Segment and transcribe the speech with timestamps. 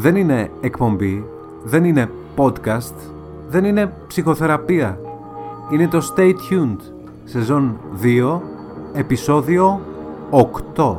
[0.00, 1.24] δεν είναι εκπομπή,
[1.64, 2.94] δεν είναι podcast,
[3.48, 4.98] δεν είναι ψυχοθεραπεία.
[5.72, 6.80] Είναι το Stay Tuned,
[7.24, 8.40] σεζόν 2,
[8.92, 9.80] επεισόδιο
[10.74, 10.96] 8.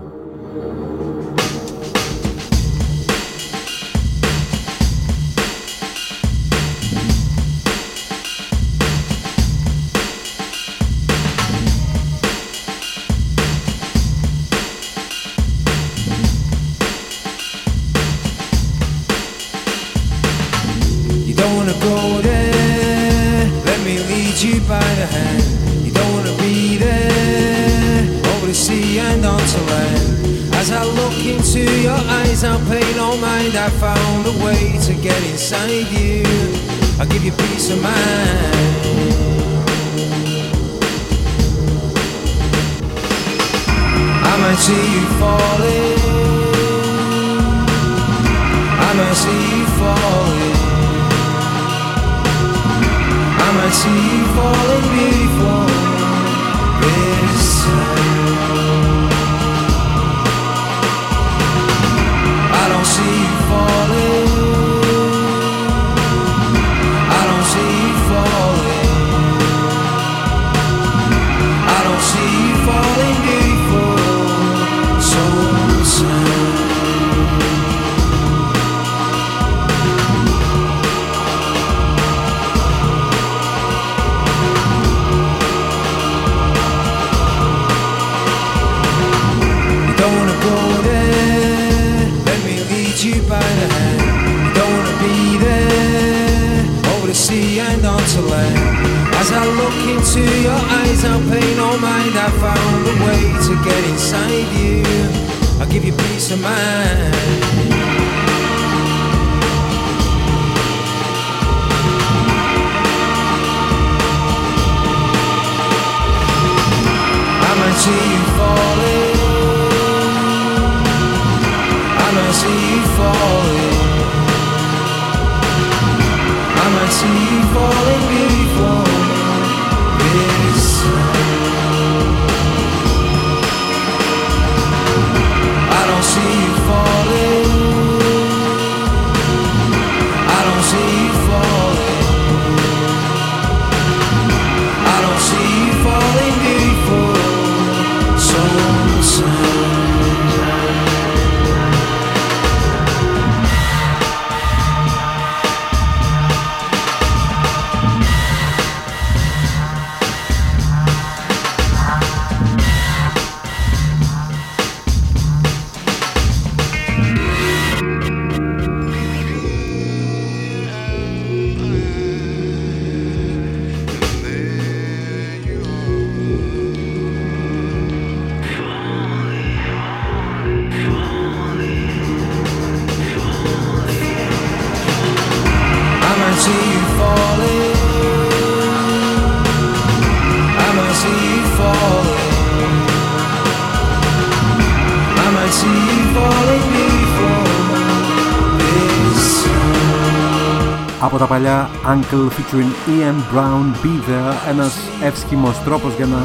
[201.92, 206.18] Uncle featuring Ian Brown Be There ένας εύσχυμος τρόπος για να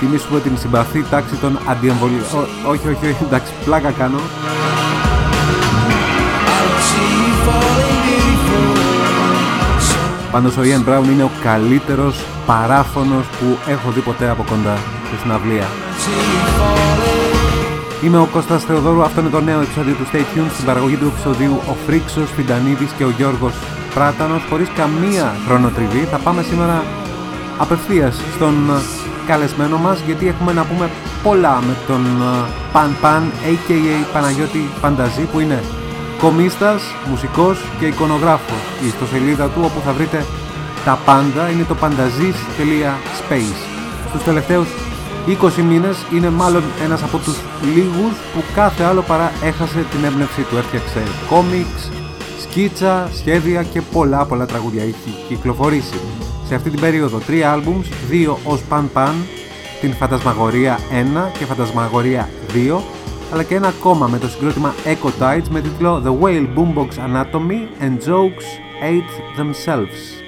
[0.00, 2.22] τιμήσουμε την συμπαθή τάξη των αντιεμβολίων.
[2.66, 4.18] Όχι όχι όχι εντάξει πλάκα κάνω.
[10.30, 14.76] Πάντως ο Ian Brown είναι ο καλύτερος παράφωνος που έχω δει ποτέ από κοντά
[15.06, 15.66] στη συναυλία.
[18.04, 20.50] Είμαι ο Κώστας Θεοδόρου, αυτό είναι το νέο επεισόδιο του Stay Tuned.
[20.52, 23.52] Στην παραγωγή του επεισοδίου ο Φρίξος, Φιντανίδης και ο Γιώργος
[23.94, 26.84] Πράτανος χωρίς καμία χρονοτριβή θα πάμε σήμερα
[27.58, 28.80] απευθείας στον ε,
[29.26, 30.90] καλεσμένο μας γιατί έχουμε να πούμε
[31.22, 34.06] πολλά με τον ε, Παν Παν a.k.a.
[34.12, 35.62] Παναγιώτη Φανταζή που είναι
[36.18, 38.62] κομίστας, μουσικός και εικονογράφος.
[38.82, 40.24] Η ιστοσελίδα του όπου θα βρείτε
[40.84, 43.58] τα πάντα είναι το pandazis.space.
[44.08, 44.68] Στους τελευταίους
[45.26, 47.36] 20 μήνες είναι μάλλον ένας από τους
[47.74, 50.56] λίγους που κάθε άλλο παρά έχασε την έμπνευση του.
[50.56, 51.90] Έφτιαξε κόμιξ,
[52.52, 55.94] σκίτσα, σχέδια και πολλά πολλά τραγούδια έχει κυκλοφορήσει.
[56.46, 59.12] Σε αυτή την περίοδο τρία άλμπουμς, δύο ως Pan Pan,
[59.80, 62.80] την Φαντασμαγορία 1 και Φαντασμαγορία 2,
[63.32, 67.84] αλλά και ένα ακόμα με το συγκρότημα Echo Tides με τίτλο The Whale Boombox Anatomy
[67.84, 68.46] and Jokes
[68.82, 70.22] Ate Themselves.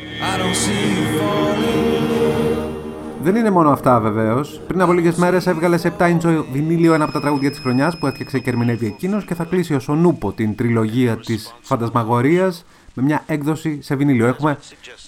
[3.24, 4.60] Δεν είναι μόνο αυτά βεβαίως.
[4.66, 7.98] Πριν από λίγες μέρες έβγαλε σε 7 inch βινίλιο ένα από τα τραγούδια της χρονιάς
[7.98, 13.02] που έφτιαξε και ερμηνεύει εκείνος και θα κλείσει ο Σονούπο την τριλογία της Φαντασμαγορίας με
[13.02, 14.26] μια έκδοση σε βινίλιο.
[14.26, 14.58] Έχουμε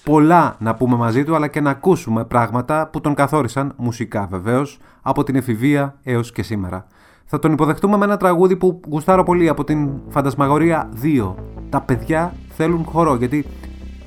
[0.05, 4.79] πολλά να πούμε μαζί του αλλά και να ακούσουμε πράγματα που τον καθόρισαν μουσικά βεβαίως
[5.03, 6.87] από την εφηβεία έως και σήμερα.
[7.25, 11.35] Θα τον υποδεχτούμε με ένα τραγούδι που γουστάρω πολύ από την Φαντασμαγορία 2.
[11.71, 13.47] Τα παιδιά θέλουν χορό γιατί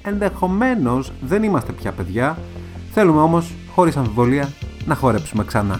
[0.01, 2.37] ενδεχομένως δεν είμαστε πια παιδιά
[2.91, 4.49] Θέλουμε όμως, χωρίς αμφιβολία,
[4.85, 5.79] να χορέψουμε ξανά.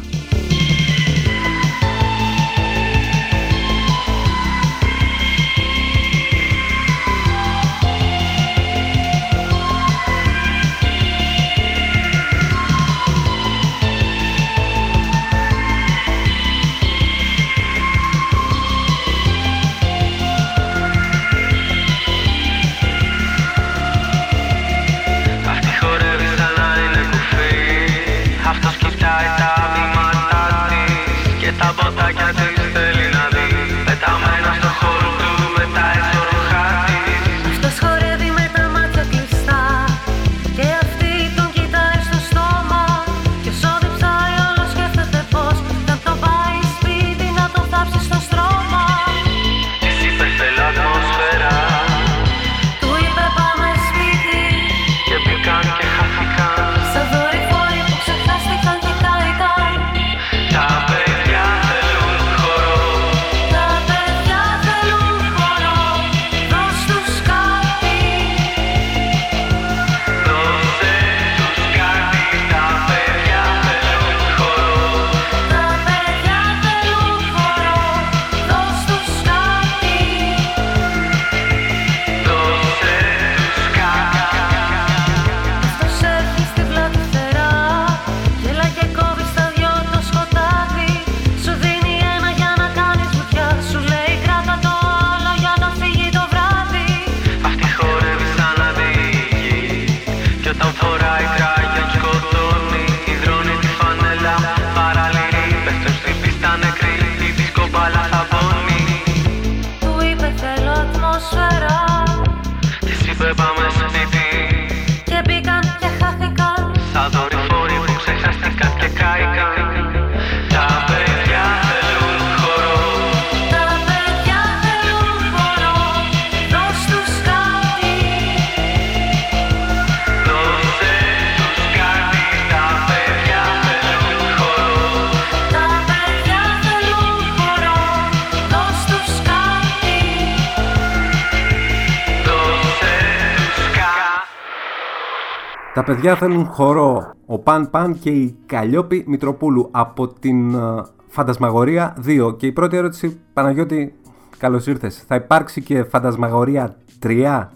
[145.90, 147.14] Παιδιά θέλουν χορό.
[147.26, 152.38] Ο Παν Παν και η Καλλιόπη Μητροπούλου από την uh, Φαντασμαγορία 2.
[152.38, 154.00] Και η πρώτη ερώτηση, Παναγιώτη,
[154.38, 155.04] καλώς ήρθες.
[155.08, 157.48] Θα υπάρξει και Φαντασμαγορία 3?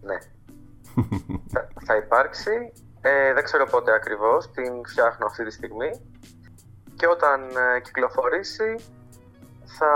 [0.00, 0.18] Ναι.
[1.86, 2.72] θα, υπάρξει.
[3.00, 4.50] Ε, δεν ξέρω πότε ακριβώς.
[4.50, 5.90] Την φτιάχνω αυτή τη στιγμή.
[6.96, 8.74] Και όταν ε, κυκλοφορήσει
[9.76, 9.90] θα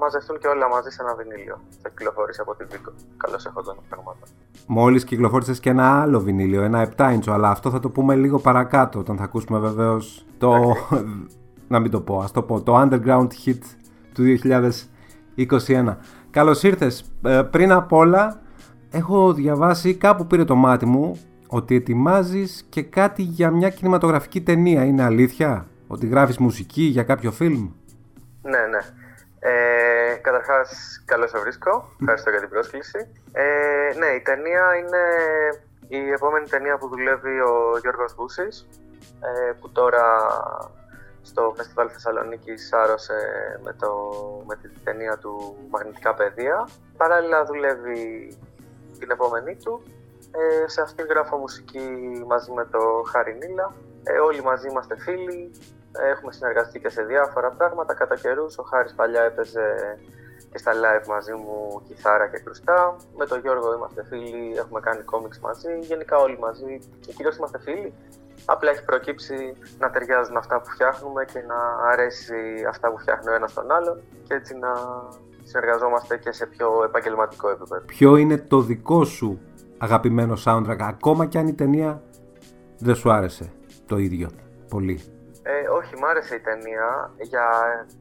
[0.00, 1.60] μαζευτούν και όλα μαζί σε ένα βινίλιο.
[1.82, 2.92] Θα κυκλοφορήσει από την Βίκο.
[3.16, 4.26] Καλώς έχονταν πράγματα.
[4.66, 8.38] Μόλις κυκλοφόρησες και ένα άλλο βινίλιο, ένα 7 inch, αλλά αυτό θα το πούμε λίγο
[8.38, 8.98] παρακάτω.
[8.98, 10.74] Όταν θα ακούσουμε βεβαίως το.
[11.68, 12.62] να μην το πω, ας το πω.
[12.62, 13.60] Το underground hit
[14.14, 14.22] του
[15.66, 15.96] 2021.
[16.30, 17.12] Καλώς ήρθες.
[17.22, 18.40] Ε, πριν απ' όλα,
[18.90, 24.84] έχω διαβάσει κάπου πήρε το μάτι μου ότι ετοιμάζεις και κάτι για μια κινηματογραφική ταινία.
[24.84, 27.68] Είναι αλήθεια; Ότι γράφεις μουσική για κάποιο φιλμ;
[28.46, 28.78] Ναι, ναι.
[29.38, 31.88] Ε, Καταρχάς, καλώς σε βρίσκω.
[32.00, 33.12] Ευχαριστώ για την πρόσκληση.
[33.32, 35.02] Ε, ναι, η ταινία είναι
[35.88, 38.68] η επόμενη ταινία που δουλεύει ο Γιώργος Βούσης,
[39.00, 40.04] ε, που τώρα
[41.22, 43.18] στο Φεστιβάλ Θεσσαλονίκης σάρωσε
[43.62, 43.90] με, το,
[44.46, 46.68] με την ταινία του Μαγνητικά Παιδεία.
[46.96, 48.38] Παράλληλα δουλεύει
[48.98, 49.82] την επόμενή του.
[50.30, 53.74] Ε, σε αυτήν γράφω μουσική μαζί με το Χάρη Νίλα.
[54.02, 55.50] Ε, όλοι μαζί είμαστε φίλοι.
[56.12, 58.58] Έχουμε συνεργαστεί και σε διάφορα πράγματα κατά καιρούς.
[58.58, 59.98] Ο Χάρης παλιά έπαιζε
[60.50, 62.96] και στα live μαζί μου κιθάρα και κρουστά.
[63.16, 65.78] Με τον Γιώργο είμαστε φίλοι, έχουμε κάνει κόμιξ μαζί.
[65.80, 67.92] Γενικά όλοι μαζί, και κυρίως είμαστε φίλοι.
[68.44, 73.34] Απλά έχει προκύψει να ταιριάζουν αυτά που φτιάχνουμε και να αρέσει αυτά που φτιάχνει ο
[73.34, 74.72] ένας τον άλλον και έτσι να
[75.44, 77.84] συνεργαζόμαστε και σε πιο επαγγελματικό επίπεδο.
[77.86, 79.40] Ποιο είναι το δικό σου
[79.78, 82.02] αγαπημένο soundtrack, ακόμα και αν η ταινία
[82.78, 83.52] δεν σου άρεσε
[83.86, 84.30] το ίδιο
[84.68, 85.00] πολύ;
[85.48, 87.10] Ε, όχι, μ' άρεσε η ταινία.
[87.18, 87.46] Για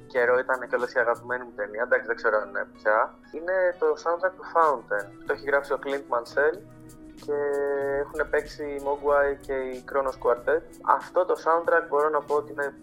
[0.08, 1.84] καιρό ήταν και όλες η αγαπημένη μου ταινία.
[1.86, 3.14] Εντάξει, δεν ξέρω αν είναι πια.
[3.32, 5.08] Είναι το soundtrack του Fountain.
[5.26, 6.56] Το έχει γράψει ο Clint Mansell
[7.26, 7.38] και
[8.04, 10.64] έχουν παίξει η Mogwai και η Kronos Quartet.
[10.98, 12.74] Αυτό το soundtrack μπορώ να πω ότι είναι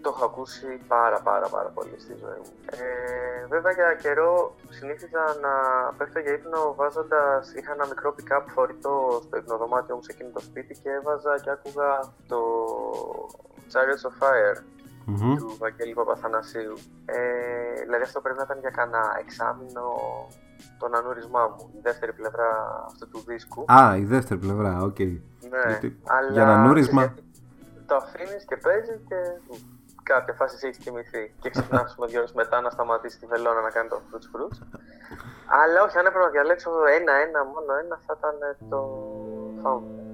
[0.00, 2.52] το έχω ακούσει πάρα πάρα πάρα πολύ στη ζωή μου.
[2.70, 5.52] Ε, βέβαια για καιρό συνήθιζα να
[5.96, 10.40] πέφτω για ύπνο βάζοντας, είχα ένα μικρό pick-up φορητό στο υπνοδωμάτιο μου σε εκείνο το
[10.40, 12.40] σπίτι και έβαζα και άκουγα το
[13.72, 14.58] Chariots of Fire
[15.08, 15.36] mm-hmm.
[15.38, 16.74] του Βαγγέλη Παπαθανασίου.
[17.04, 17.18] Ε,
[17.84, 19.84] δηλαδή αυτό πρέπει να ήταν για κανένα εξάμεινο
[20.78, 22.48] τον νανούρισμά μου, η δεύτερη πλευρά
[22.86, 23.64] αυτού του δίσκου.
[23.72, 24.94] Α, η δεύτερη πλευρά, ok.
[24.98, 25.20] Okay.
[25.50, 27.14] Ναι, Γιατί αλλά για νανούρισμα...
[27.86, 29.16] Το αφήνεις και παίζει και
[30.02, 33.70] κάποια φάση έχει κοιμηθεί και ξυπνάς με δύο ώρες μετά να σταματήσει τη βελόνα να
[33.70, 34.58] κάνει το φρουτς φρουτς.
[35.62, 38.36] Αλλά όχι, αν έπρεπε να διαλέξω ένα-ένα, μόνο ένα, θα ήταν
[38.68, 38.80] το
[39.62, 40.05] Fountain.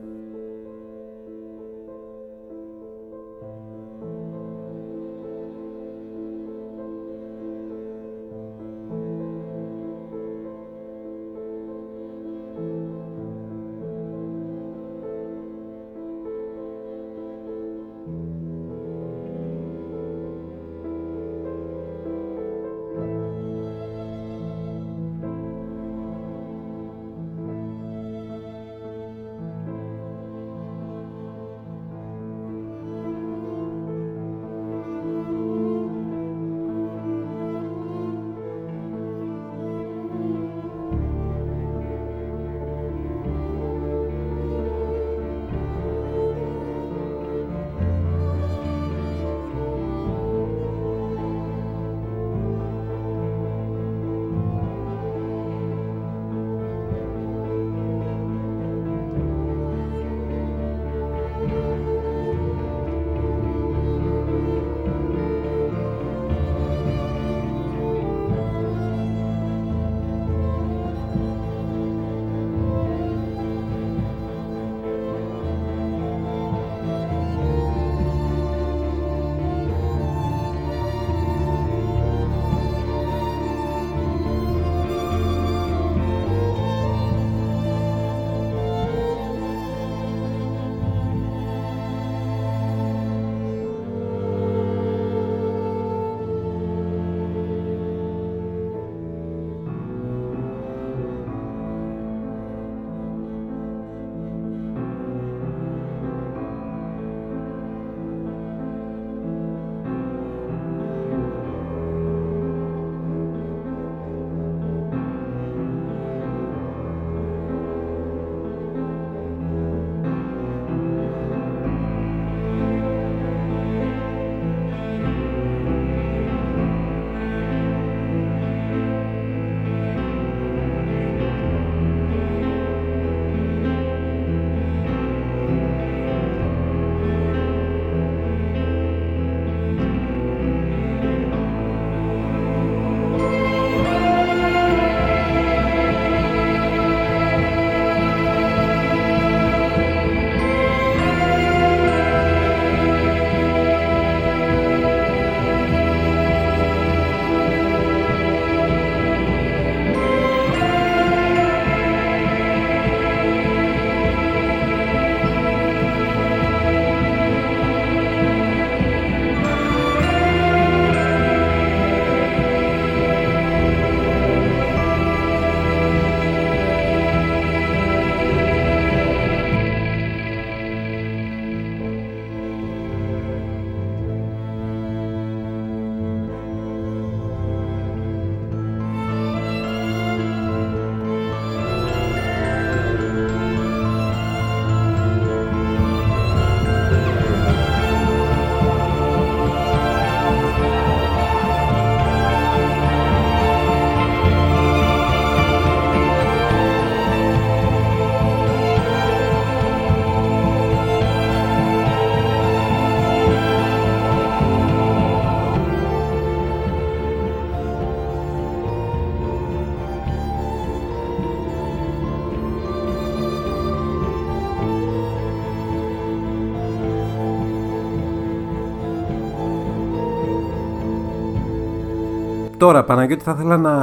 [232.62, 233.74] Τώρα, Παναγιώτη, θα ήθελα να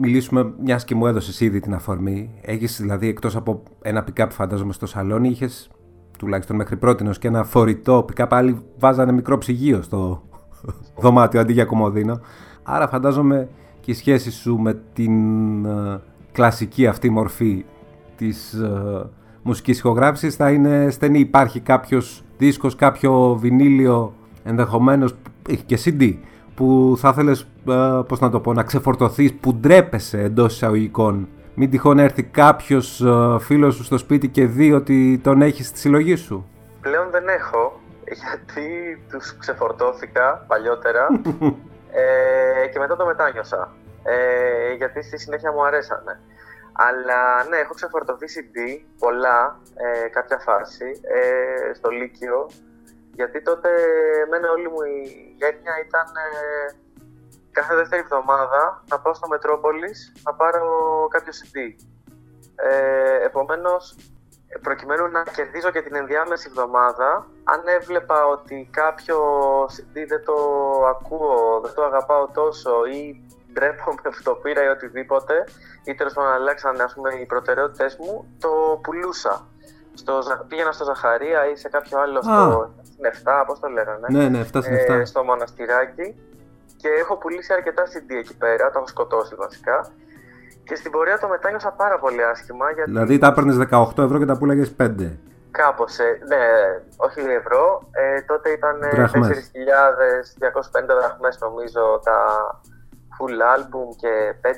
[0.00, 2.30] μιλήσουμε, μιας και μου έδωσες ήδη την αφορμή.
[2.40, 5.70] Έχεις δηλαδή εκτός από ένα pick-up, φαντάζομαι, στο σαλόνι, είχες
[6.18, 8.26] τουλάχιστον μέχρι πρώτη και ένα φορητό pick-up.
[8.30, 10.22] Άλλοι βάζανε μικρό ψυγείο στο
[11.02, 12.20] δωμάτιο αντί για κομμωδίνο.
[12.62, 13.48] Άρα, φαντάζομαι
[13.80, 16.00] και η σχέση σου με την ε,
[16.32, 17.64] κλασική αυτή μορφή
[18.16, 19.10] της ε,
[19.42, 21.18] μουσικής ηχογράφησης θα είναι στενή.
[21.18, 25.14] Υπάρχει κάποιος δίσκος, κάποιο βινίλιο ενδεχομένως,
[25.48, 26.14] έχει και CD,
[26.54, 27.46] που θα ήθελες, ε,
[28.08, 31.28] πώς να το πω, να ξεφορτωθείς, που ντρέπεσαι εντός εισαγωγικών.
[31.54, 35.78] Μην τυχόν έρθει κάποιος ε, φίλος σου στο σπίτι και δει ότι τον έχεις στη
[35.78, 36.48] συλλογή σου.
[36.80, 41.06] Πλέον δεν έχω, γιατί τους ξεφορτώθηκα παλιότερα
[42.64, 43.72] ε, και μετά το μετάνιωσα.
[44.02, 46.20] Ε, γιατί στη συνέχεια μου αρέσανε.
[46.72, 52.50] Αλλά ναι, έχω ξεφορτωθεί CD πολλά, ε, κάποια φάση, ε, στο Λύκειο,
[53.12, 53.68] γιατί τότε
[54.24, 54.98] εμένα όλη μου η
[55.40, 56.85] γένεια ήταν ε,
[57.58, 60.64] κάθε δεύτερη εβδομάδα να πάω στο Μετρόπολης να πάρω
[61.10, 61.56] κάποιο CD.
[62.56, 63.96] Ε, επομένως,
[64.62, 69.18] προκειμένου να κερδίζω και την ενδιάμεση εβδομάδα, αν έβλεπα ότι κάποιο
[69.74, 70.36] CD δεν το
[70.94, 73.00] ακούω, δεν το αγαπάω τόσο ή
[73.52, 75.44] ντρέπομαι που το πήρα ή οτιδήποτε,
[75.84, 79.46] ή τέλος πάντων αλλάξαν ας πούμε, οι προτεραιότητες μου, το πουλούσα.
[79.94, 84.06] Στο, πήγαινα στο Ζαχαρία ή σε κάποιο άλλο, στο, στην 7, πώς το λέγανε.
[84.10, 85.00] Ναι, ναι, 7 στην 7.
[85.00, 86.14] Ε, στο μοναστηράκι.
[86.86, 89.86] Και έχω πουλήσει αρκετά CD εκεί πέρα, το έχω σκοτώσει βασικά.
[90.64, 92.70] Και στην πορεία το μετάνιωσα πάρα πολύ άσχημα.
[92.70, 92.90] Γιατί...
[92.90, 94.94] Δηλαδή τα έπαιρνες 18 ευρώ και τα πουλάγες 5.
[95.50, 96.44] Κάπως, ε, ναι,
[96.96, 97.88] όχι ευρώ.
[97.92, 98.96] Ε, τότε ήταν 4.250
[101.00, 102.18] δραχμές νομίζω τα
[103.16, 104.48] full album και 5.006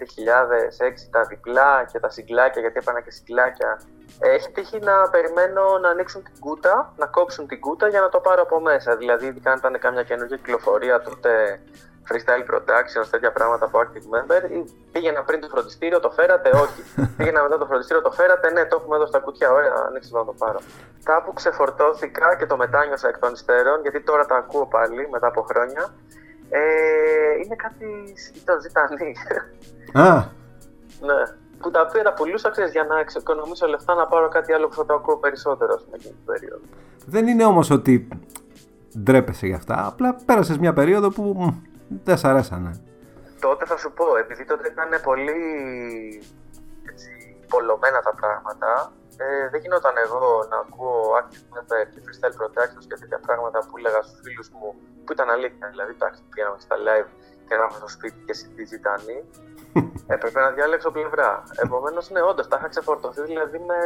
[1.11, 3.81] τα διπλά και τα συγκλάκια, γιατί έπανα και συγκλάκια.
[4.21, 8.09] Ε, έχει τύχει να περιμένω να ανοίξουν την κούτα, να κόψουν την κούτα για να
[8.09, 8.97] το πάρω από μέσα.
[8.97, 11.61] Δηλαδή, ειδικά αν ήταν κάμια καινούργια κυκλοφορία, τότε
[12.09, 14.41] freestyle productions, τέτοια πράγματα από active member.
[14.93, 16.81] Πήγαινα πριν το φροντιστήριο, το φέρατε, όχι.
[17.17, 20.25] Πήγαινα μετά το φροντιστήριο, το φέρατε, ναι, το έχουμε εδώ στα κουτιά, ωραία, ανοίξει να
[20.25, 20.61] το πάρω.
[21.05, 25.27] Τα που ξεφορτώθηκα και το μετάνιωσα εκ των υστέρων, γιατί τώρα τα ακούω πάλι μετά
[25.27, 25.95] από χρόνια,
[26.51, 26.61] ε,
[27.45, 27.87] είναι κάτι
[28.45, 29.15] το ζητανή.
[29.93, 30.17] Α.
[31.09, 31.21] ναι.
[31.59, 34.75] Που τα οποία τα πουλούσα, ξέρεις, για να εξοικονομήσω λεφτά να πάρω κάτι άλλο που
[34.75, 36.65] θα το ακούω περισσότερο στην εκείνη την περίοδο.
[37.07, 38.09] Δεν είναι όμως ότι
[38.99, 41.55] ντρέπεσαι γι' αυτά, απλά πέρασες μια περίοδο που
[41.89, 42.81] δεν σ' αρέσανε.
[43.41, 45.33] Τότε θα σου πω, επειδή τότε ήταν πολύ
[46.91, 47.11] έτσι,
[47.49, 52.97] πολλωμένα τα πράγματα, ε, δεν γινόταν εγώ να ακούω Active Member και Freestyle Protections και
[53.01, 54.75] τέτοια πράγματα που έλεγα στους φίλους μου,
[55.05, 57.11] που ήταν αλήθεια, δηλαδή εντάξει, πήγαμε στα live
[57.49, 59.19] και να στο σπίτι και στην Τιτάνη,
[60.15, 61.43] έπρεπε να διάλεξω πλευρά.
[61.65, 63.79] Επομένως, ναι, όντως τα είχα ξεφορτωθεί, δηλαδή με.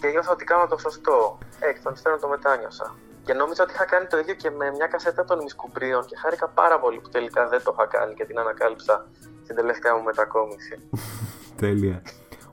[0.00, 1.38] και νιώθω ότι κάνω το σωστό.
[1.60, 2.94] Ε, εκ των υστέρων το μετάνιωσα.
[3.24, 6.48] Και νόμιζα ότι είχα κάνει το ίδιο και με μια κασέτα των Μισκουμπρίων και χάρηκα
[6.48, 9.06] πάρα πολύ που τελικά δεν το είχα κάνει και την ανακάλυψα
[9.42, 10.88] στην τελευταία μου μετακόμιση.
[11.62, 12.02] Τέλεια.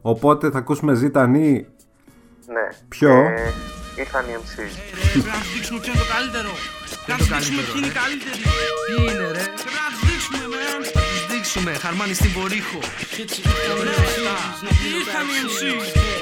[0.02, 1.68] Οπότε θα ακούσουμε Ζήτανη.
[2.46, 2.68] Ναι.
[2.88, 3.54] Ποιο; Ε,
[3.96, 4.56] ήρθαν οι MC.
[5.12, 6.52] Πρέπει να του δείξουμε ποιο είναι το καλύτερο.
[7.06, 8.42] Πρέπει να του δείξουμε ποιοι είναι οι καλύτεροι.
[8.86, 10.40] Τι είναι ρε; Πρέπει να του δείξουμε,
[11.42, 11.50] man.
[11.50, 12.80] Θα τους δείξουμε Χαρμάνι στην Βορύχο
[14.98, 15.62] Ήρθαν οι MC.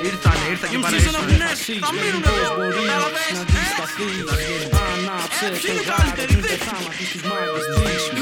[0.10, 1.60] Ήρθανε, ήρθα και Οι MC παραίσθανε ενοχλουνές.
[1.86, 2.48] Θα μείνουν εδώ.
[2.78, 3.36] Καταλαβες.
[5.62, 6.68] Ποιοι είναι οι καλύτεροι, δείξ'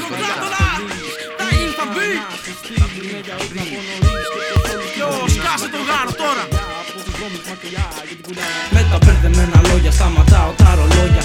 [0.02, 0.66] Νοκράτορα.
[1.38, 2.08] Τα είναι, θα μπει.
[4.98, 6.44] Yo, σκάσε το γάρο τώρα.
[8.74, 11.22] Με τα μπερδεμένα λόγια σταματάω τα ρολόγια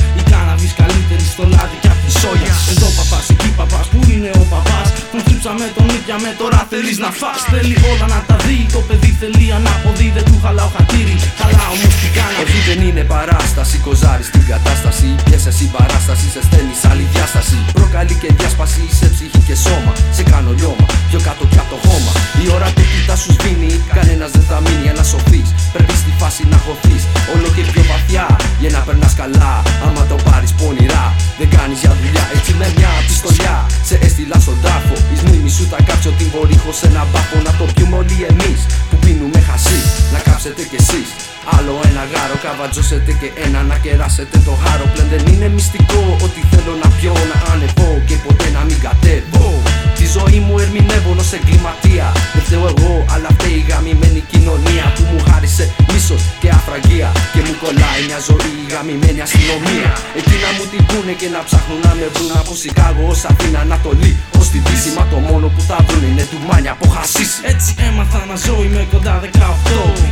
[0.53, 4.31] Η κάναβης καλύτερη στο λάδι κι απ' τη σόγια Εδώ παπάς, εκεί παπάς, πού είναι
[4.41, 8.35] ο παπάς Τον στρίψαμε τον ίδια με τώρα θέλεις να φας Θέλει όλα να τα
[8.45, 12.79] δει, το παιδί θέλει ανάποδη Δεν του χαλάω χατήρι, καλά όμως τι κάνα Όχι δεν
[12.87, 15.07] είναι παράσταση, κοζάρι στην κατάσταση.
[15.25, 17.57] Πιέσε συμπαράσταση, σε στέλνεις άλλη διάσταση.
[17.73, 19.93] Προκαλεί και διάσπαση σε ψυχή και σώμα.
[20.17, 22.11] Σε κάνω λιώμα, πιο κάτω πια το χώμα.
[22.43, 25.41] Η ώρα και κοίτα σου σβήνει, κανένας δεν θα μείνει ένα σοφή.
[25.75, 28.25] Πρέπει στη φάση να χωθείς, όλο και πιο βαθιά.
[28.61, 29.53] Για να περνάς καλά,
[29.85, 31.05] άμα το πάρεις πονηρά.
[31.39, 33.57] Δεν κάνεις για δουλειά, έτσι με μια πιστολιά.
[33.89, 37.37] Σε έστειλα στον τάφο, εις μνήμη σου τα κάψω την βορύχο σε ένα μπάφο.
[37.47, 39.79] Να το πιούμε όλοι εμείς που πίνουμε χασί.
[40.13, 41.09] Να κάψετε κι εσείς.
[41.55, 44.85] Άλλο ένα γάρο, καβατζώσετε και ένα να κεράσετε το χάρο.
[44.93, 49.72] Πλέον δεν είναι μυστικό ότι θέλω να πιω, να ανεβώ και ποτέ να μην κατέβω.
[50.13, 52.07] Τη ζωή μου ερμηνεύω ως εγκληματία.
[52.33, 57.09] Δεν φταίω εγώ, αλλά φταίει η γαμημένη κοινωνία που μου χάρισε μίσος και αφραγία.
[57.33, 59.91] Και μου κολλάει μια ζωή η γαμημένη αστυνομία.
[60.19, 63.59] Εκεί να μου την πούνε και να ψάχνουν να με βρουν από Σικάγο ως Αθήνα
[63.65, 64.13] Ανατολή.
[64.39, 67.37] Ως τη Δύση, μα το μόνο που θα βρουν είναι του μάνια από χασίσι.
[67.53, 69.27] Έτσι έμαθα να ζω, είμαι κοντά 18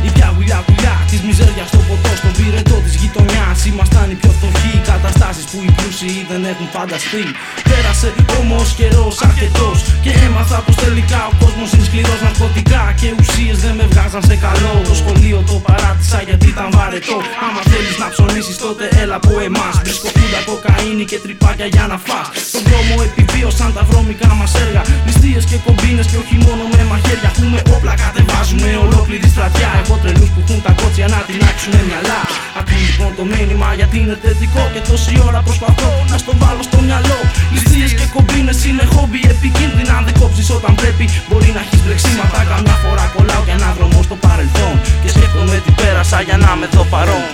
[0.06, 4.30] Η πια γουλιά γουλιά της μιζέρια στο ποτό Στον πυρετό της γειτονιάς Ήμασταν οι πιο
[4.36, 7.24] φτωχοί Καταστάσεις που οι πλούσιοι δεν έχουν φανταστεί
[7.70, 8.08] Πέρασε
[8.40, 13.74] όμως καιρός αρκετός Και έμαθα πως τελικά ο κόσμος είναι σκληρός Ναρκωτικά και ουσίες δεν
[13.78, 14.74] με βγάζαν σε καλό.
[14.88, 17.18] Το σχολείο το παράτησα γιατί ήταν βαρετό.
[17.46, 19.74] Άμα θέλεις να ψωνίσεις τότε έλα από εμάς.
[19.84, 22.26] Βρίσκω φούντα κοκαίνη κοκαίνη και τρυπάκια για να φας.
[22.50, 24.82] Στον δρόμο επιβίωσαν τα βρώμικα μας έργα.
[25.06, 27.28] Ληστείες και κομπίνες και όχι μόνο με μαχαίρια.
[27.32, 29.70] Έχουμε όπλα, κατεβάζουμε ολόκληρη στρατιά.
[29.82, 32.20] Εγώ τρελούς που έχουν τα κότσια να την άξουνε μυαλά.
[32.60, 36.78] Ακούν λοιπόν το μήνυμα γιατί είναι θετικό Και τόση ώρα προσπαθώ να στο βάλω στο
[36.86, 37.18] μυαλό.
[37.54, 42.38] Ληστείες και κομπίνες είναι χόμπι επικίνδυνα Αν δεν κόψεις όταν πρέπει μπορεί να έχεις μπλεξίματα
[42.50, 44.74] Καμιά φορά κολλάω και ένα δρόμο στο παρελθόν.
[45.02, 47.26] Και σκέφτομαι τι πέρασα για να με εδώ παρόν.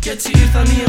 [0.00, 0.82] Κι έτσι ήρθαν οι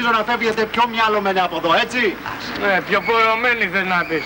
[0.00, 2.16] ελπίζω να φεύγετε πιο μυαλωμένοι από εδώ, έτσι;
[2.60, 4.24] Ναι, πιο πορωμένοι θες να πεις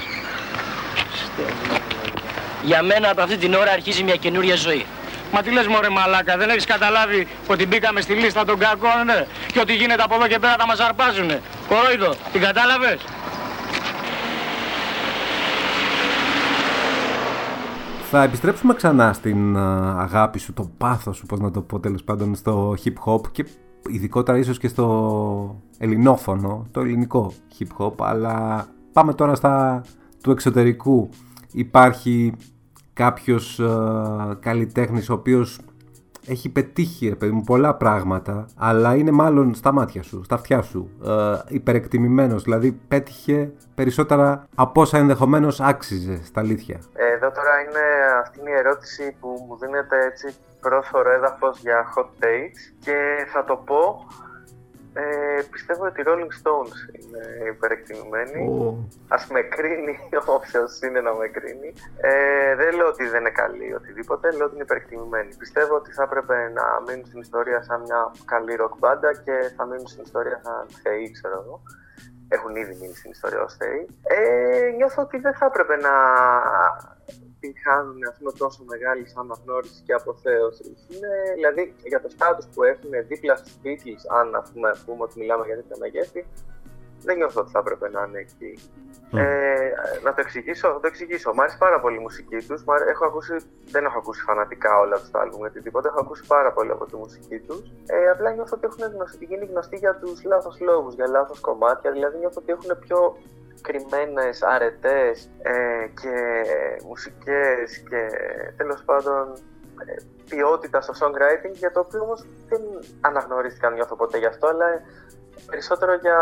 [2.63, 4.87] Για μένα από αυτή την ώρα αρχίζει μια καινούρια ζωή.
[5.33, 9.27] Μα τι λες μωρέ μαλάκα, δεν έχεις καταλάβει ότι μπήκαμε στη λίστα των κακών ναι,
[9.53, 11.41] και ότι γίνεται από εδώ και πέρα θα μας αρπάζουνε.
[11.69, 12.99] Κορόιδο, την κατάλαβες;
[18.11, 22.05] Θα επιστρέψουμε ξανά στην α, αγάπη σου, το πάθος σου, πώς να το πω τέλος
[22.05, 23.45] πάντων, στο hip hop και
[23.89, 29.83] ειδικότερα ίσως και στο ελληνόφωνο, το ελληνικό hip hop, αλλά πάμε τώρα στα
[30.23, 31.09] του εξωτερικού.
[31.53, 32.33] Υπάρχει
[32.93, 35.59] κάποιος α, καλλιτέχνης ο οποίος
[36.27, 40.63] έχει πετύχει ρε παιδί μου πολλά πράγματα αλλά είναι μάλλον στα μάτια σου, στα αυτιά
[40.63, 40.91] σου.
[41.05, 46.81] Ε, υπερεκτιμημένος δηλαδή πέτυχε περισσότερα από όσα ενδεχομένως άξιζε στα αλήθεια.
[46.95, 47.85] Ε, Εδώ τώρα είναι
[48.23, 52.97] αυτή είναι η ερώτηση που μου δίνεται έτσι πρόσφορο έδαφος για hot takes και
[53.33, 54.07] θα το πω
[54.97, 58.43] ε, πιστεύω ότι οι Rolling Stones είναι υπερεκτιμημένοι.
[59.09, 59.99] Ας με κρίνει
[60.37, 61.73] όποιος είναι να με κρίνει.
[61.97, 65.35] Ε, δεν λέω ότι δεν είναι καλή ή οτιδήποτε, λέω ότι είναι υπερεκτιμημένοι.
[65.35, 69.65] Πιστεύω ότι θα έπρεπε να μείνουν στην ιστορία σαν μια καλή rock μπάντα και θα
[69.65, 71.63] μείνουν στην ιστορία σαν θεοί, ξέρω εγώ.
[72.29, 73.87] Έχουν ήδη μείνει στην ιστορία ως θεοί.
[74.03, 75.95] Ε, νιώθω ότι δεν θα έπρεπε να
[77.45, 80.69] την χάνουν ας πούμε, τόσο μεγάλη αναγνώριση και αποθέωση.
[80.91, 85.15] Είναι, δηλαδή για το στάτους που έχουν δίπλα στους Beatles, αν ας πούμε, πούμε ότι
[85.21, 86.21] μιλάμε για τέτοια μεγέθη,
[87.07, 88.53] δεν νιώθω ότι θα έπρεπε να είναι εκεί.
[89.17, 89.71] Ε,
[90.05, 91.35] να το εξηγήσω, θα το εξηγήσω.
[91.35, 92.61] Μ' άρεσε πάρα πολύ η μουσική τους.
[92.93, 93.37] Έχω ακούσει,
[93.75, 95.89] δεν έχω ακούσει φανατικά όλα τους τα άλμπουμ ή οτιδήποτε.
[95.89, 97.63] Έχω ακούσει πάρα πολύ από τη μουσική τους.
[97.87, 101.91] Ε, απλά νιώθω ότι έχουν γνωστεί, γίνει γνωστοί για τους λάθος λόγους, για λάθος κομμάτια.
[101.91, 103.17] Δηλαδή νιώθω ότι έχουν πιο
[103.61, 106.17] κρυμμένες αρετές ε, και
[106.87, 108.09] μουσικές και
[108.57, 109.33] τέλος πάντων
[109.87, 109.95] ε,
[110.29, 112.61] ποιότητα στο songwriting για το οποίο όμως δεν
[113.01, 114.67] αναγνωρίστηκαν νιώθω ποτέ γι' αυτό αλλά
[115.47, 116.19] περισσότερο για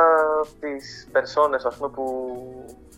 [0.61, 2.05] τις περσόνες ας πούμε, που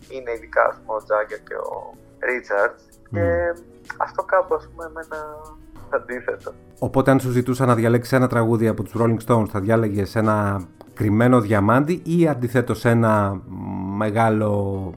[0.09, 3.53] είναι ειδικά ας πούμε, ο Τζάγκερ και ο Ρίτσαρτς και
[3.97, 5.41] αυτό κάπου ας πούμε εμένα
[5.89, 6.53] αντίθετο.
[6.79, 10.67] Οπότε αν σου ζητούσα να διαλέξεις ένα τραγούδι από τους Rolling Stones θα διάλεγες ένα
[10.95, 13.41] κρυμμένο διαμάντι ή αντιθέτως ένα
[13.97, 14.93] μεγάλο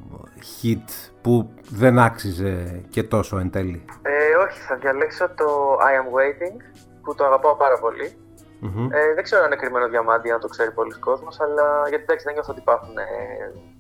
[0.62, 0.88] hit
[1.20, 6.56] που δεν άξιζε και τόσο εν τέλει; Ε, όχι, θα διαλέξω το I Am Waiting
[7.02, 8.16] που το αγαπάω πάρα πολύ.
[8.62, 12.24] Ε, δεν ξέρω αν είναι κρυμμένο διαμάντι, αν το ξέρει πολλοί κόσμος, αλλά γιατί εντάξει
[12.24, 13.04] δεν νιώθω ότι υπάρχουν ε,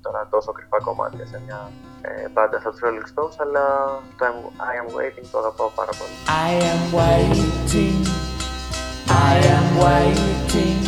[0.00, 3.64] τώρα τόσο κρυφά κομμάτια σε μια ε, μπάντα σαν τους Rolling Stones, αλλά
[4.18, 4.24] το
[4.70, 6.16] I Am Waiting το αγαπάω πάρα πολύ.
[6.46, 8.00] I am waiting,
[9.30, 10.87] I am waiting.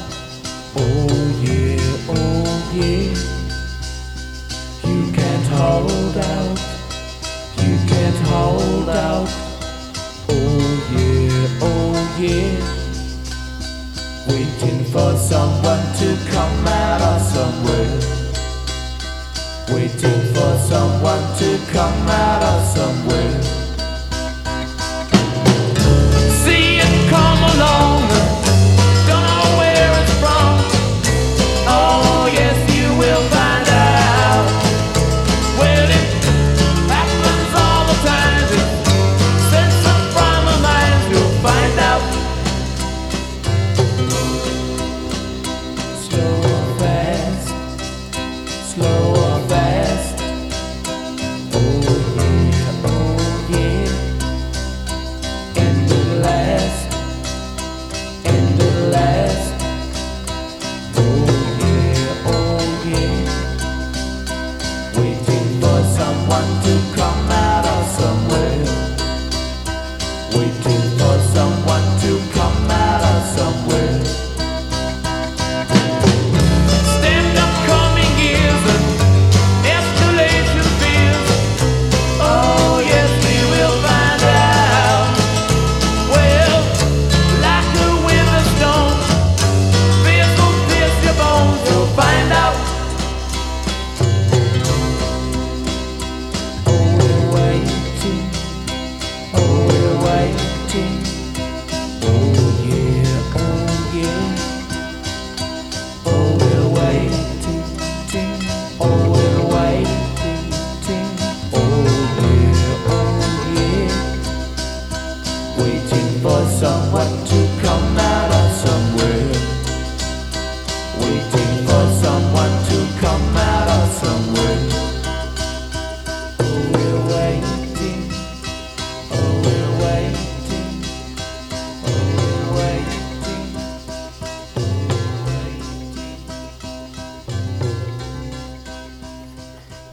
[0.73, 3.13] Oh, oh yeah, oh yeah.
[4.87, 6.59] You can't hold out.
[7.57, 9.27] You can't hold out.
[10.29, 10.61] Oh
[10.95, 12.55] yeah, oh yeah.
[14.29, 17.99] Waiting for someone to come out of somewhere.
[19.75, 23.60] Waiting for someone to come out of somewhere.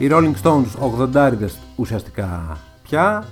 [0.09, 0.65] Οι Rolling Stones
[1.13, 1.33] 80
[1.75, 3.25] ουσιαστικά πια,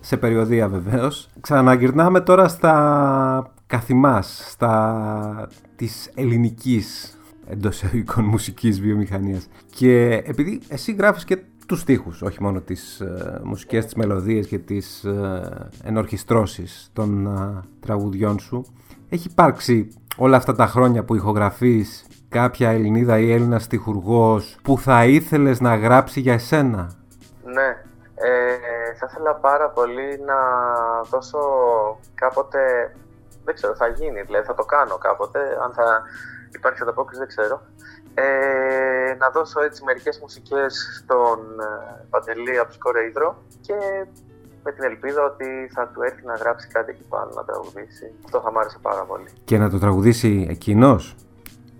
[0.00, 1.28] σε περιοδία βεβαίως.
[1.40, 9.48] Ξαναγυρνάμε τώρα στα καθημάς, στα της ελληνικής εντός εισαγωγικών μουσικής βιομηχανίας.
[9.74, 14.58] Και επειδή εσύ γράφεις και τους στίχους, όχι μόνο τις ε, μουσικές, τις μελωδίες και
[14.58, 18.64] τις ε, ενορχιστρώσεις των ε, τραγουδιών σου,
[19.08, 25.04] έχει υπάρξει όλα αυτά τα χρόνια που ηχογραφείς κάποια Ελληνίδα ή Έλληνας στιχουργός που θα
[25.04, 26.90] ήθελες να γράψει για εσένα;
[27.44, 27.68] Ναι.
[28.14, 30.38] Ε, θα ήθελα πάρα πολύ να
[31.10, 31.40] δώσω
[32.14, 32.60] κάποτε.
[33.44, 35.38] Δεν ξέρω, θα γίνει, δηλαδή θα το κάνω κάποτε.
[35.64, 36.02] Αν θα
[36.54, 37.62] υπάρχει ανταπόκριση, δεν ξέρω.
[38.14, 43.74] Ε, να δώσω έτσι μερικές μουσικές στον ε, Παντελή από Σκορέιδρο και
[44.64, 48.12] με την ελπίδα ότι θα του έρθει να γράψει κάτι εκεί πάνω να τραγουδήσει.
[48.24, 49.28] Αυτό θα μ' άρεσε πάρα πολύ.
[49.44, 51.16] Και να το τραγουδήσει εκείνος;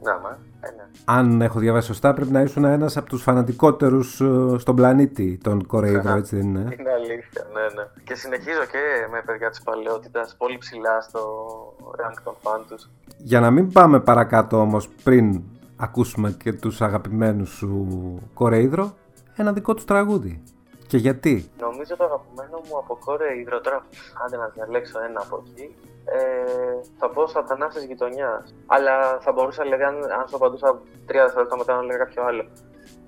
[0.02, 0.82] Να, μα, ε, ναι.
[1.04, 5.66] Αν έχω διαβάσει σωστά, πρέπει να ήσουν ένας από τους φανατικότερους ε, στον πλανήτη των
[5.66, 7.88] Κορέιδρο, έτσι δεν είναι; Είναι αλήθεια, ναι, ναι.
[8.04, 11.20] Και συνεχίζω και με παιδιά της παλαιότητας πολύ ψηλά στο
[11.96, 12.88] rank των φαν τους.
[13.18, 15.42] Για να μην πάμε παρακάτω όμως πριν
[15.76, 17.88] ακούσουμε και τους αγαπημένους σου
[18.34, 18.94] Κορέιδρο,
[19.36, 20.42] ένα δικό τους τραγούδι.
[20.86, 23.84] Και γιατί; Νομίζω το αγαπημένο μου από κόρε υδροτρά.
[24.26, 25.74] Άντε να διαλέξω ένα από εκεί.
[26.04, 28.54] Ε, θα πω Σατανάς γειτονιάς.
[28.66, 32.44] Αλλά θα μπορούσα, δηλαδή, αν, αν σου απαντούσα τρία δευτερόλεπτα μετά να λέγα κάποιο άλλο.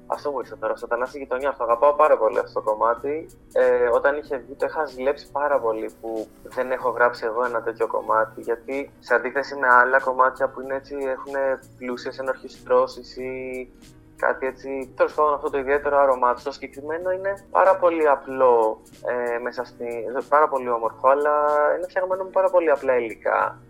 [0.07, 0.77] Αυτό μου ήρθε τώρα.
[0.77, 1.57] Σατανάς στη γειτονιάς.
[1.57, 3.27] Το αγαπάω πάρα πολύ αυτό το κομμάτι.
[3.53, 7.63] Ε, όταν είχε βγει, το είχα ζηλέψει πάρα πολύ που δεν έχω γράψει εγώ ένα
[7.63, 8.41] τέτοιο κομμάτι.
[8.41, 11.35] Γιατί σε αντίθεση με άλλα κομμάτια που είναι έτσι, έχουν
[11.79, 13.69] πλούσιες ενορχιστρώσεις ή
[14.17, 14.93] κάτι έτσι.
[14.97, 16.43] Τέλος πάντων, αυτό το ιδιαίτερο άρωμά του.
[16.43, 19.87] Το συγκεκριμένο είναι πάρα πολύ απλό ε, μέσα στη.
[20.29, 21.33] πάρα πολύ όμορφο, αλλά
[21.77, 23.61] είναι φτιαγμένο με πάρα πολύ απλά υλικά.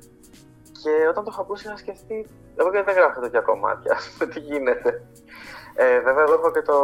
[0.82, 2.26] Και όταν το είχα ακούσει, είχα σκεφτεί.
[2.56, 3.96] Εγώ γιατί δεν γράφω τέτοια κομμάτια.
[4.32, 5.02] Τι γίνεται.
[5.76, 6.78] Ε, βέβαια, εγώ έχω και το,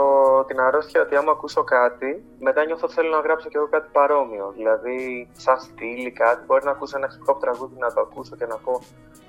[0.45, 3.89] την αρρώστια ότι άμα ακούσω κάτι, μετά νιώθω ότι θέλω να γράψω κι εγώ κάτι
[3.93, 4.53] παρόμοιο.
[4.57, 8.47] Δηλαδή, σαν στυλ κάτι, μπορεί να ακούσω ένα hip hop τραγούδι να το ακούσω και
[8.47, 8.81] να πω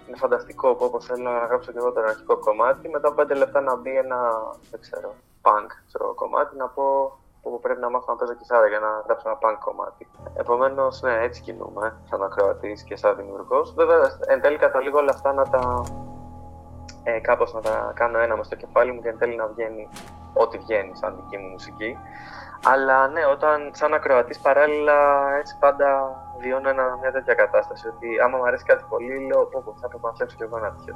[0.07, 2.89] είναι φανταστικό που όπως θέλω να γράψω και εγώ το ένα hip hop κομμάτι.
[2.89, 4.19] Μετά από 5 λεπτά να μπει ένα,
[4.71, 8.79] δεν ξέρω, punk ξέρω, κομμάτι, να πω που πρέπει να μάθω να παίζω κιθάρα για
[8.79, 10.07] να γράψω ένα punk κομμάτι.
[10.33, 13.73] Επομένως, ναι, έτσι κινούμε, σαν ακροατής και σαν δημιουργός.
[13.73, 15.83] Βέβαια, εν τέλει καταλήγω όλα αυτά να τα.
[17.03, 19.89] Ε, κάπως να τα κάνω ένα μες στο κεφάλι μου και εν τέλει να βγαίνει
[20.33, 21.97] ό,τι βγαίνει σαν δική μου μουσική.
[22.65, 24.97] Αλλά ναι, όταν σαν ακροατής παράλληλα
[25.39, 25.87] έτσι πάντα
[26.39, 27.87] βιώνω ένα, μια τέτοια κατάσταση.
[27.87, 30.57] Ότι άμα μου αρέσει κάτι πολύ, λέω πω, πω θα πρέπει να φτιάξω κι εγώ
[30.57, 30.95] ένα τέτοιο.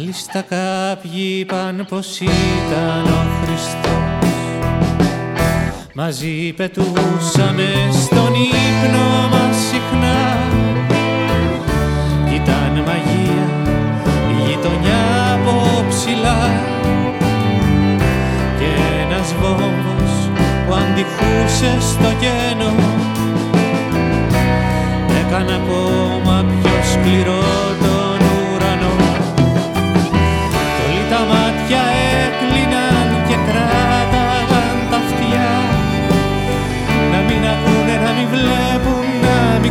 [0.00, 4.30] Μάλιστα κάποιοι είπαν πως ήταν ο Χριστός.
[5.94, 10.38] Μαζί πετούσαμε στον ύπνο μας συχνά.
[12.28, 13.46] Κι ήταν μαγεία
[14.30, 16.62] η γειτονιά από ψηλά.
[18.58, 18.70] Και
[19.04, 20.30] ένας βόμβος
[20.66, 22.74] που αντιχούσε στο γένο
[25.20, 27.57] Έκανε ακόμα πιο σκληρό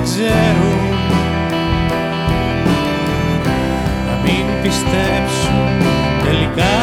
[0.08, 0.80] ξέρουν.
[4.08, 5.56] Να μην πιστέψουν
[6.24, 6.76] τελικά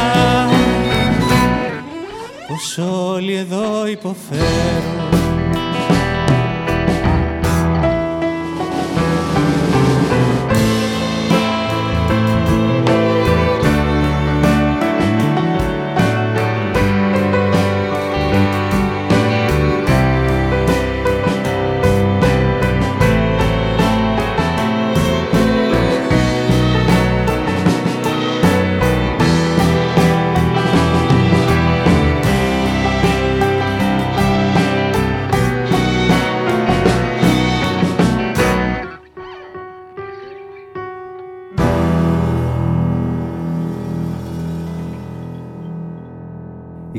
[2.49, 5.14] Πως όλοι εδώ υποφέρουν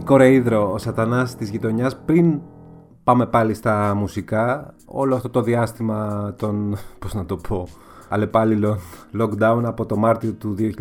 [0.06, 2.40] Η Κορείδρο, ο σατανάς της γειτονιάς, πριν
[3.04, 7.68] πάμε πάλι στα μουσικά, όλο αυτό το διάστημα των, πώς να το πω,
[8.10, 8.78] αλλεπάλληλων
[9.20, 10.72] lockdown από το Μάρτιο του 2020,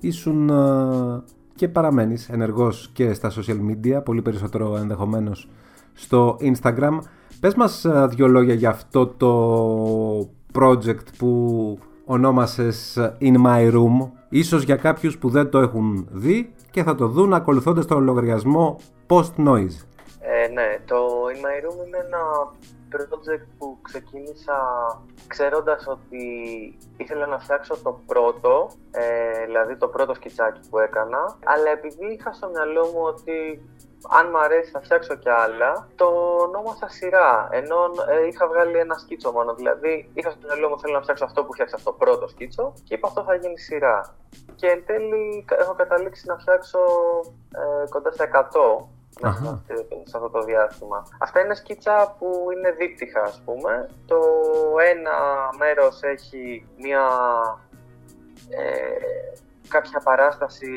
[0.00, 1.22] ήσουν α,
[1.54, 5.48] και παραμένεις ενεργός και στα social media, πολύ περισσότερο ενδεχομένως
[5.92, 6.98] στο Instagram.
[7.40, 14.62] Πες μας α, δύο λόγια για αυτό το project που ονόμασες In My Room, ίσως
[14.62, 18.76] για κάποιους που δεν το έχουν δει και θα το δουν ακολουθώντας τον λογαριασμό
[19.08, 19.84] Post Noise.
[20.20, 20.96] Ε, ναι, το
[21.32, 22.22] In My Room είναι ένα
[22.92, 24.56] project που ξεκίνησα
[25.26, 26.24] ξέροντας ότι
[26.96, 32.32] ήθελα να φτιάξω το πρώτο, ε, δηλαδή το πρώτο σκιτσάκι που έκανα, αλλά επειδή είχα
[32.32, 33.62] στο μυαλό μου ότι
[34.08, 36.06] αν μ' αρέσει θα φτιάξω κι άλλα, το
[36.40, 37.76] ονόμασα σειρά, ενώ
[38.08, 41.44] ε, είχα βγάλει ένα σκίτσο μόνο, δηλαδή είχα στο μυαλό μου θέλω να φτιάξω αυτό
[41.44, 44.14] που φτιάξα στο πρώτο σκίτσο και είπα αυτό θα γίνει σειρά.
[44.54, 46.78] Και εν τέλει έχω καταλήξει να φτιάξω
[47.54, 48.84] ε, κοντά στα 100
[49.20, 49.62] μέσα
[50.04, 51.06] σε αυτό το διάστημα.
[51.18, 53.88] Αυτά είναι σκίτσα που είναι δίπτυχα, ας πούμε.
[54.06, 54.20] Το
[54.90, 55.16] ένα
[55.58, 57.06] μέρος έχει μια
[58.48, 59.38] ε,
[59.68, 60.70] κάποια παράσταση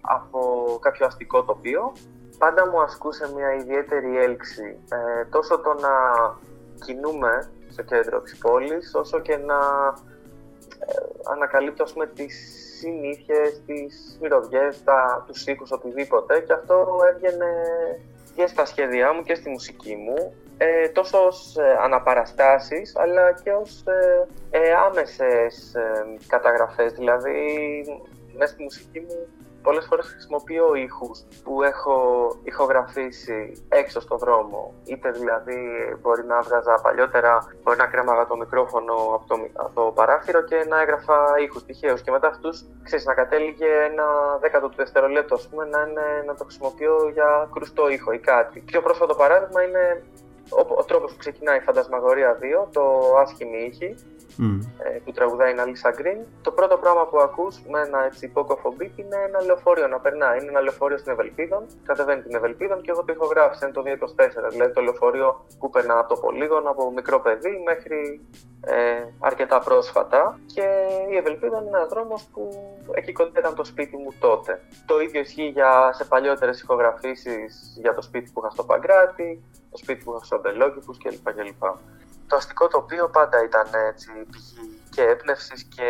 [0.00, 0.40] από
[0.80, 1.92] κάποιο αστικό τοπίο.
[2.38, 4.78] Πάντα μου ασκούσε μια ιδιαίτερη έλξη.
[4.90, 5.90] Ε, τόσο το να
[6.84, 9.58] κινούμε στο κέντρο της πόλης, όσο και να
[10.78, 10.94] ε,
[11.32, 12.34] ανακαλύπτω ας πούμε, τις
[12.78, 17.46] συνήθειες, τις μυρωδιές, τα, τους ήχους, οτιδήποτε και αυτό έβγαινε
[18.34, 23.50] και στα σχέδιά μου και στη μουσική μου ε, τόσο ως ε, αναπαραστάσεις αλλά και
[23.50, 27.40] ως ε, ε, άμεσες ε, καταγραφές δηλαδή
[28.36, 29.26] μέσα στη μουσική μου
[29.68, 31.96] πολλές φορές χρησιμοποιώ ήχους που έχω
[32.42, 34.74] ηχογραφήσει έξω στο δρόμο.
[34.84, 35.58] Είτε δηλαδή
[36.00, 40.40] μπορεί να έβγαζα παλιότερα, μπορεί να κρέμαγα το μικρόφωνο από το, μι- από το παράθυρο
[40.42, 42.00] και να έγραφα ήχους τυχαίους.
[42.02, 44.06] Και μετά αυτούς, ξέρεις, να κατέληγε ένα
[44.40, 48.60] δέκατο του δευτερολέπτου, ας πούμε, να, είναι, να το χρησιμοποιώ για κρουστό ήχο ή κάτι.
[48.60, 50.04] Πιο πρόσφατο παράδειγμα είναι
[50.50, 52.82] ο, ο τρόπος που ξεκινάει η Φαντασμαγορία 2, το
[53.22, 53.94] άσχημη ήχη,
[54.40, 54.58] Μμ.
[54.78, 56.18] ε, που τραγουδάει η Αλίσσα Γκριν.
[56.42, 60.38] Το πρώτο πράγμα που ακούς με ένα έτσι υπόκοφο beat είναι ένα λεωφορείο να περνάει.
[60.38, 63.82] Είναι ένα λεωφορείο στην Ευελπίδων, κατεβαίνει την Ευελπίδων και εγώ το ηχογράφησα, είναι το
[64.46, 64.50] 224.
[64.50, 68.20] Δηλαδή το λεωφορείο που περνά από το πολύγωνο, από μικρό παιδί μέχρι
[68.60, 70.38] ε, αρκετά πρόσφατα.
[70.54, 70.66] Και
[71.10, 72.48] η Ευελπίδων είναι ένας δρόμος που
[72.94, 74.60] εκεί κοντά ήταν το σπίτι μου τότε.
[74.86, 79.76] Το ίδιο ισχύει για, σε παλιότερες ηχογραφήσεις για το σπίτι που είχα στο Παγκράτη, το
[79.76, 81.32] σπίτι που είχα στο Αμπελόκηπους κλπ.
[81.32, 81.62] κλπ.
[82.28, 85.88] Το αστικό τοπίο πάντα ήταν έτσι πηγή και έμπνευσης και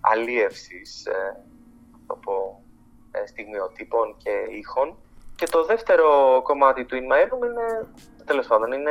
[0.00, 1.12] αλίευσης, ε,
[1.92, 2.62] να το πω,
[3.10, 4.96] ε, στιγμιοτύπων και ήχων.
[5.34, 6.06] Και το δεύτερο
[6.42, 7.86] κομμάτι του In My Room είναι,
[8.24, 8.90] τέλος πάντων, είναι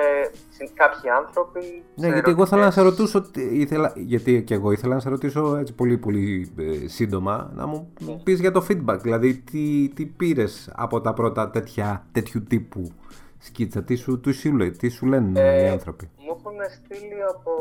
[0.50, 1.84] συν- κάποιοι άνθρωποι...
[1.96, 4.94] Ναι, σε γιατί εγώ ήθελα να σε ερωτικές- ρωτήσω, τι- ήθελα, γιατί και εγώ ήθελα
[4.94, 9.38] να σε ρωτήσω έτσι πολύ πολύ ε, σύντομα, να μου πεις για το feedback, δηλαδή
[9.38, 12.92] τι, τι πήρες από τα πρώτα τέτοια, τέτοιου τύπου
[13.38, 17.22] σκίτσα, τι σου, τι σου, λέει, τι σου λένε οι Ε, άνθρωποι; Μου έχουν στείλει
[17.36, 17.52] από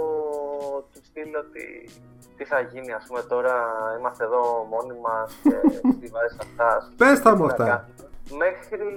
[0.92, 1.64] του στείλει ότι
[2.36, 3.54] τι θα γίνει, ας πούμε τώρα
[3.98, 4.42] είμαστε εδώ
[4.72, 5.56] μόνοι μας και
[6.00, 6.66] τι βάζεις αυτά.
[6.76, 7.64] ας πούμε, Πες τα τι μου να αυτά.
[7.64, 7.94] κάνουμε.
[8.44, 8.88] Μέχρι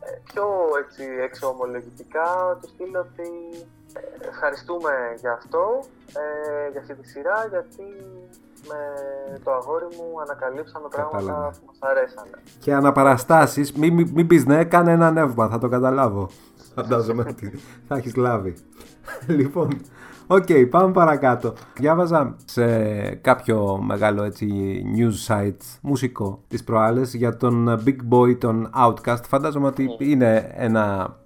[0.00, 0.46] ε, πιο
[0.82, 3.28] έτσι εξωομολογητικά τους στείλω ότι
[3.92, 5.64] ε, ευχαριστούμε για αυτό,
[6.22, 7.86] ε, για αυτή τη σειρά, γιατί
[8.68, 8.80] με
[9.44, 11.48] το αγόρι μου ανακαλύψαμε πράγματα Κατάλαβα.
[11.50, 12.36] που μας αρέσανε.
[12.60, 16.28] Και αναπαραστάσεις, μην, μην, μην πεις ναι, κάνε ένα ανέβημα, θα το καταλάβω.
[16.74, 17.52] Φαντάζομαι ότι
[17.88, 18.54] θα έχεις λάβει.
[19.26, 19.68] λοιπόν,
[20.26, 21.52] οκ, πάμε παρακάτω.
[21.78, 22.64] Διάβαζα σε
[23.14, 24.48] κάποιο μεγάλο έτσι
[24.96, 29.22] news site μουσικό τις προάλλες για τον Big Boi, τον Outkast.
[29.28, 31.16] Φαντάζομαι ότι είναι ένα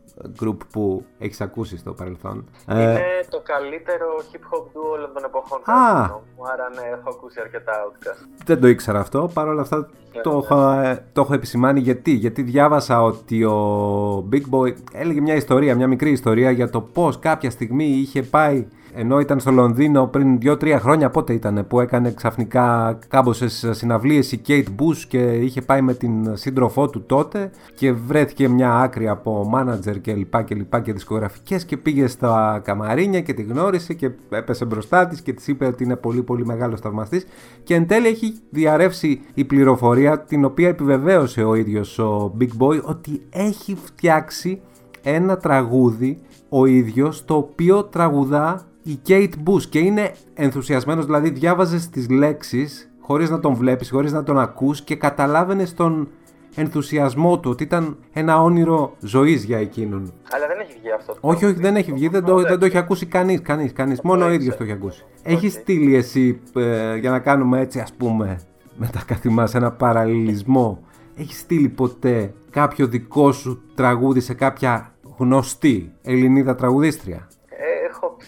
[0.40, 2.44] group που έχεις ακούσει στο παρελθόν.
[2.66, 3.00] Ε, Είναι
[3.30, 5.58] το καλύτερο hip hop duo όλων των εποχών.
[5.58, 5.62] Α.
[5.64, 8.26] κατά τη γνώμη μου, Άρα ναι, έχω ακούσει αρκετά Outkast.
[8.44, 9.30] Δεν το ήξερα αυτό.
[9.34, 9.88] Παρ' όλα αυτά
[10.22, 15.34] το, έχω, ε, το έχω επισημάνει γιατί; Γιατί διάβασα ότι ο Big Boi έλεγε μια
[15.34, 18.66] ιστορία, μια μικρή ιστορία για το πώς κάποια στιγμή είχε πάει
[19.00, 24.40] ενώ ήταν στο Λονδίνο πριν 2-3 χρόνια πότε ήταν που έκανε ξαφνικά κάμποσες συναυλίες η
[24.46, 29.44] Kate Bush και είχε πάει με την σύντροφό του τότε και βρέθηκε μια άκρη από
[29.48, 34.10] μάνατζερ και λοιπά και λοιπά και δισκογραφικές και πήγε στα καμαρίνια και τη γνώρισε και
[34.30, 37.26] έπεσε μπροστά της και της είπε ότι είναι πολύ πολύ μεγάλος θαυμαστής.
[37.62, 42.82] Και εν τέλει έχει διαρρεύσει η πληροφορία την οποία επιβεβαίωσε ο ίδιος ο Big Boy
[42.82, 44.60] ότι έχει φτιάξει
[45.02, 46.18] ένα τραγούδι
[46.48, 52.90] ο ίδιος το οποίο τραγουδά η Kate Bush και είναι ενθουσιασμένος δηλαδή διάβαζες τις λέξεις
[53.00, 56.08] χωρίς να τον βλέπεις, χωρίς να τον ακούς και καταλάβαινες τον
[56.54, 60.12] ενθουσιασμό του ότι ήταν ένα όνειρο ζωής για εκείνον.
[60.30, 61.12] Αλλά δεν έχει βγει αυτό.
[61.12, 64.00] το Όχι, όχι, δεν έχει βγει, δεν το, δεν το έχει ακούσει κανείς, κανείς, κανείς,
[64.00, 65.04] μόνο ο ίδιος το έχει ακούσει.
[65.22, 68.40] Έχεις στείλει εσύ, ε, για να κάνουμε έτσι ας πούμε,
[68.76, 70.82] με τα κάτι μας, ένα παραλληλισμό,
[71.16, 77.28] έχεις στείλει ποτέ κάποιο δικό σου τραγούδι σε κάποια γνωστή Ελληνίδα τραγουδίστρια;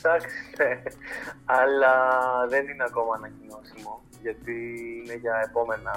[0.03, 0.83] Ε, έχω ψάξει, ναι.
[1.45, 1.95] αλλά
[2.49, 4.57] δεν είναι ακόμα ανακοινώσιμο, γιατί
[5.05, 5.95] είναι για επόμενα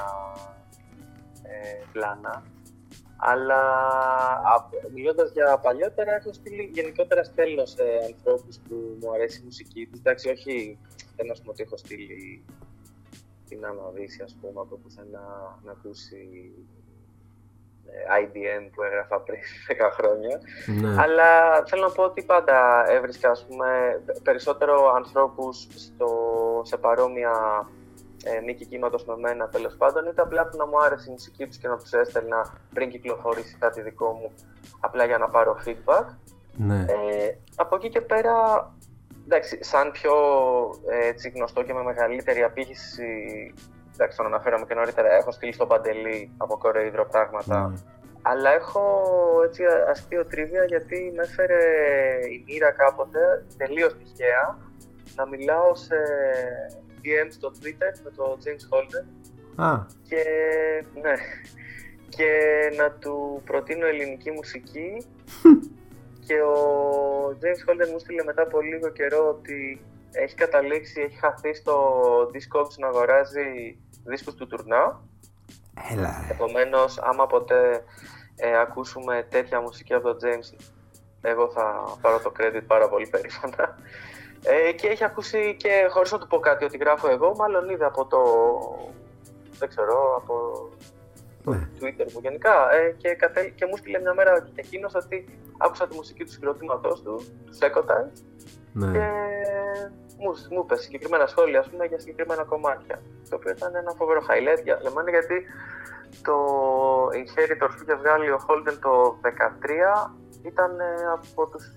[1.44, 2.44] ε, πλάνα.
[3.18, 3.62] Αλλά
[4.94, 10.00] μιλώντας για παλιότερα, έχω στείλει γενικότερα στέλνω σε ανθρώπους που μου αρέσει η μουσική τους.
[10.00, 10.80] Εντάξει, όχι,
[11.16, 12.46] δεν α πούμε ότι έχω στείλει
[13.50, 16.83] την Αναδύση, ας πούμε, από πουθενά να ακούσει ε,
[18.22, 19.40] IDM που έγραφα πριν
[19.88, 20.40] 10 χρόνια.
[20.66, 21.02] Ναι.
[21.02, 21.30] Αλλά
[21.66, 23.68] θέλω να πω ότι πάντα έβρισκα ας πούμε,
[24.24, 26.10] περισσότερο ανθρώπους στο,
[26.64, 27.32] σε παρόμοια
[28.24, 31.48] ε, μήκη κύματο με μένα τέλος πάντων, είτε απλά που να μου άρεσε η μουσική
[31.48, 34.32] τους και να τους έστελνα πριν κυκλοφορήσει κάτι δικό μου,
[34.80, 36.06] απλά για να πάρω feedback.
[36.56, 36.80] Ναι.
[36.80, 38.34] Ε, από εκεί και πέρα,
[39.26, 40.14] εντάξει, σαν πιο
[40.90, 43.04] ε, έτσι, γνωστό και με μεγαλύτερη απήχηση,
[43.94, 47.68] εντάξει, τον αναφέραμε και νωρίτερα, έχω στείλει στο Παντελή από κορεϊδρο πράγματα.
[47.68, 47.76] Ναι.
[48.22, 48.82] Αλλά έχω
[49.46, 51.64] έτσι αστείο τρίβια γιατί με έφερε
[52.32, 54.58] η μοίρα κάποτε τελείως τυχαία
[55.16, 55.96] να μιλάω σε
[57.04, 59.06] DM στο Twitter με τον James Holden
[59.56, 60.24] Α, και,
[61.02, 61.14] ναι,
[62.10, 62.30] και
[62.78, 65.06] να του προτείνω ελληνική μουσική
[66.28, 66.58] και ο
[67.42, 69.82] James Holden μου στείλε μετά από λίγο καιρό ότι
[70.14, 71.92] έχει καταλήξει, έχει χαθεί στο
[72.34, 75.02] Discogs να αγοράζει δίσκους του τουρνά
[75.92, 76.34] έλα ρε.
[76.34, 77.84] Επομένως, άμα ποτέ
[78.36, 80.66] ε, ακούσουμε τέτοια μουσική από τον James,
[81.22, 83.78] εγώ θα πάρω το credit πάρα πολύ περήφανα.
[84.46, 87.86] Ε, και έχει ακούσει και χωρίς να του πω κάτι ότι γράφω εγώ, μάλλον είδε
[87.86, 88.20] από το
[89.60, 90.34] δεν ξέρω, από
[91.44, 91.68] το Ναι.
[91.80, 92.74] Twitter μου γενικά.
[92.74, 97.02] Ε, και, κατέ, και μου στείλε μια μέρα εκείνος ότι άκουσα τη μουσική του συγκροτήματός
[97.02, 98.10] του, του Secotime,
[98.74, 98.92] Ναι.
[98.92, 99.06] και
[100.18, 103.02] μου, μου είπε συγκεκριμένα σχόλια ας πούμε, για συγκεκριμένα κομμάτια.
[103.30, 105.38] Το οποίο ήταν ένα φοβερό highlight για, για μένα γιατί
[106.22, 106.36] το
[107.22, 108.92] Inheritors που είχε βγάλει ο Holden το
[110.08, 110.12] 2013
[110.42, 111.72] ήταν ε, από τους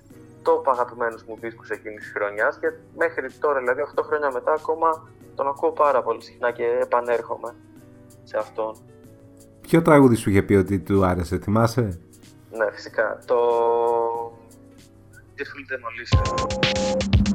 [0.47, 5.09] top αγαπημένους μου δίσκους εκείνης της χρονιάς και μέχρι τώρα, δηλαδή 8 χρόνια μετά ακόμα
[5.34, 7.55] τον ακούω πάρα πολύ συχνά και επανέρχομαι
[8.24, 8.76] σε αυτόν.
[9.61, 12.01] Ποιο τραγούδι σου είχε πει ότι του άρεσε, θυμάσαι;
[12.51, 13.18] Ναι, φυσικά.
[13.24, 13.36] Το
[15.39, 15.45] Yo
[16.07, 17.26] soy.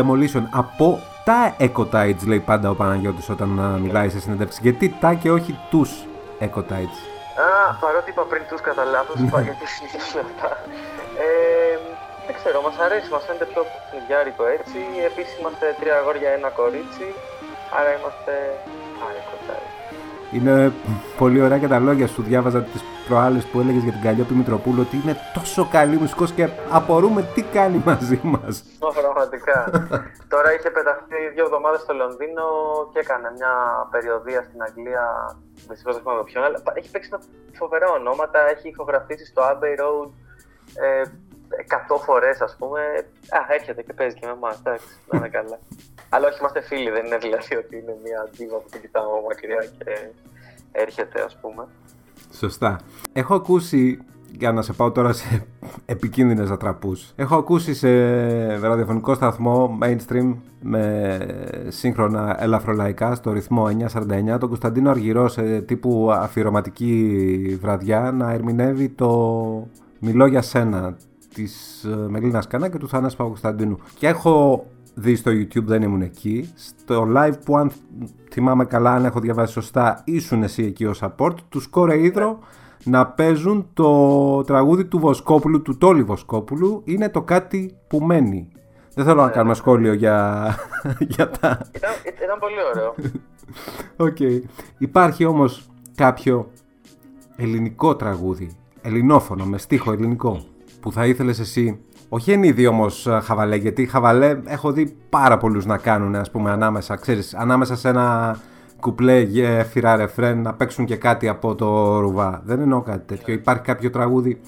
[0.00, 0.42] Demolition.
[0.50, 4.58] Από τα Ecotides λέει πάντα ο Παναγιώτης όταν α, μιλάει σε συνέντευξη.
[4.62, 5.90] Γιατί τα και όχι τους
[6.40, 6.98] Ecotides.
[7.48, 10.50] Α, παρότι είπα πριν τους κατά λάθος, είπα γιατί συνήθως αυτά.
[11.24, 11.28] Ε,
[12.26, 14.78] δεν ξέρω, μας αρέσει, μας φαίνεται πιο παιχνιδιάρικο έτσι.
[15.10, 17.06] Επίσης είμαστε τρία αγόρια, ένα κορίτσι,
[17.78, 18.34] άρα είμαστε
[19.06, 19.69] άρεκοτάρι.
[20.32, 20.72] Είναι
[21.18, 22.22] πολύ ωραία και τα λόγια σου.
[22.22, 26.48] Διάβαζα τις προάλλες που έλεγες για την Καλλιόπη Μητροπούλου ότι είναι τόσο καλή μουσικός και
[26.70, 28.64] απορούμε τι κάνει μαζί μας.
[28.78, 29.58] Ω, πραγματικά.
[30.34, 32.44] Τώρα είχε πεταχτεί δύο εβδομάδες στο Λονδίνο
[32.92, 33.52] και έκανε μια
[33.90, 35.04] περιοδία στην Αγγλία.
[35.68, 37.18] Δυστυχώς δεν θυμάμαι ποιον, αλλά έχει παίξει με
[37.52, 38.38] φοβερά ονόματα.
[38.54, 40.08] Έχει ηχογραφήσει στο Abbey Road
[40.74, 41.02] ε,
[41.50, 42.80] 100 φορές ας πούμε.
[43.28, 45.58] Α, έρχεται και παίζει και με εμάς, εντάξει, να είναι καλά.
[46.12, 49.64] αλλά όχι, είμαστε φίλοι, δεν είναι δηλαδή ότι είναι μια αντίβα που την κοιτάω μακριά
[49.78, 50.10] και
[50.72, 51.66] έρχεται ας πούμε.
[52.32, 52.80] Σωστά.
[53.12, 53.98] Έχω ακούσει,
[54.38, 55.46] για να σε πάω τώρα σε
[55.94, 57.90] επικίνδυνες ατραπούς, έχω ακούσει σε
[58.56, 61.18] ραδιοφωνικό σταθμό mainstream με
[61.68, 69.08] σύγχρονα ελαφρολαϊκά στο ρυθμό 949 τον Κωνσταντίνο Αργυρό σε τύπου αφιερωματική βραδιά να ερμηνεύει το
[69.98, 70.96] «Μιλώ για σένα»
[71.34, 73.78] της ε, Μελίνας Κανά και του Θανάση Παπακοσταντίνου.
[73.98, 76.52] Και έχω δει στο YouTube, δεν ήμουν εκεί.
[76.54, 77.70] Στο live που αν
[78.30, 82.38] θυμάμαι καλά, αν έχω διαβάσει σωστά, ήσουν εσύ εκεί ο support, τους σκόρε ίδρο
[82.84, 88.48] να παίζουν το τραγούδι του Βοσκόπουλου, του Τόλη Βοσκόπουλου, είναι το κάτι που μένει.
[88.94, 90.46] Δεν θέλω να κάνουμε σχόλιο για,
[91.14, 91.60] για τα...
[91.74, 92.94] Ήταν, ήταν πολύ ωραίο.
[93.96, 94.44] Οκ.
[94.78, 96.50] Υπάρχει όμως κάποιο
[97.36, 100.44] ελληνικό τραγούδι, ελληνόφωνο, με στίχο ελληνικό,
[100.80, 105.38] που θα ήθελες εσύ, όχι εν είδει όμως α, χαβαλέ, γιατί χαβαλέ έχω δει πάρα
[105.38, 108.38] πολλούς να κάνουν, ας πούμε, ανάμεσα, ξέρεις, ανάμεσα σε ένα
[108.80, 112.42] κουπλέ, γέφυρα, ρεφρέν, να παίξουν και κάτι από το ρουβά.
[112.44, 113.34] Δεν εννοώ κάτι τέτοιο.
[113.34, 114.40] Υπάρχει κάποιο τραγούδι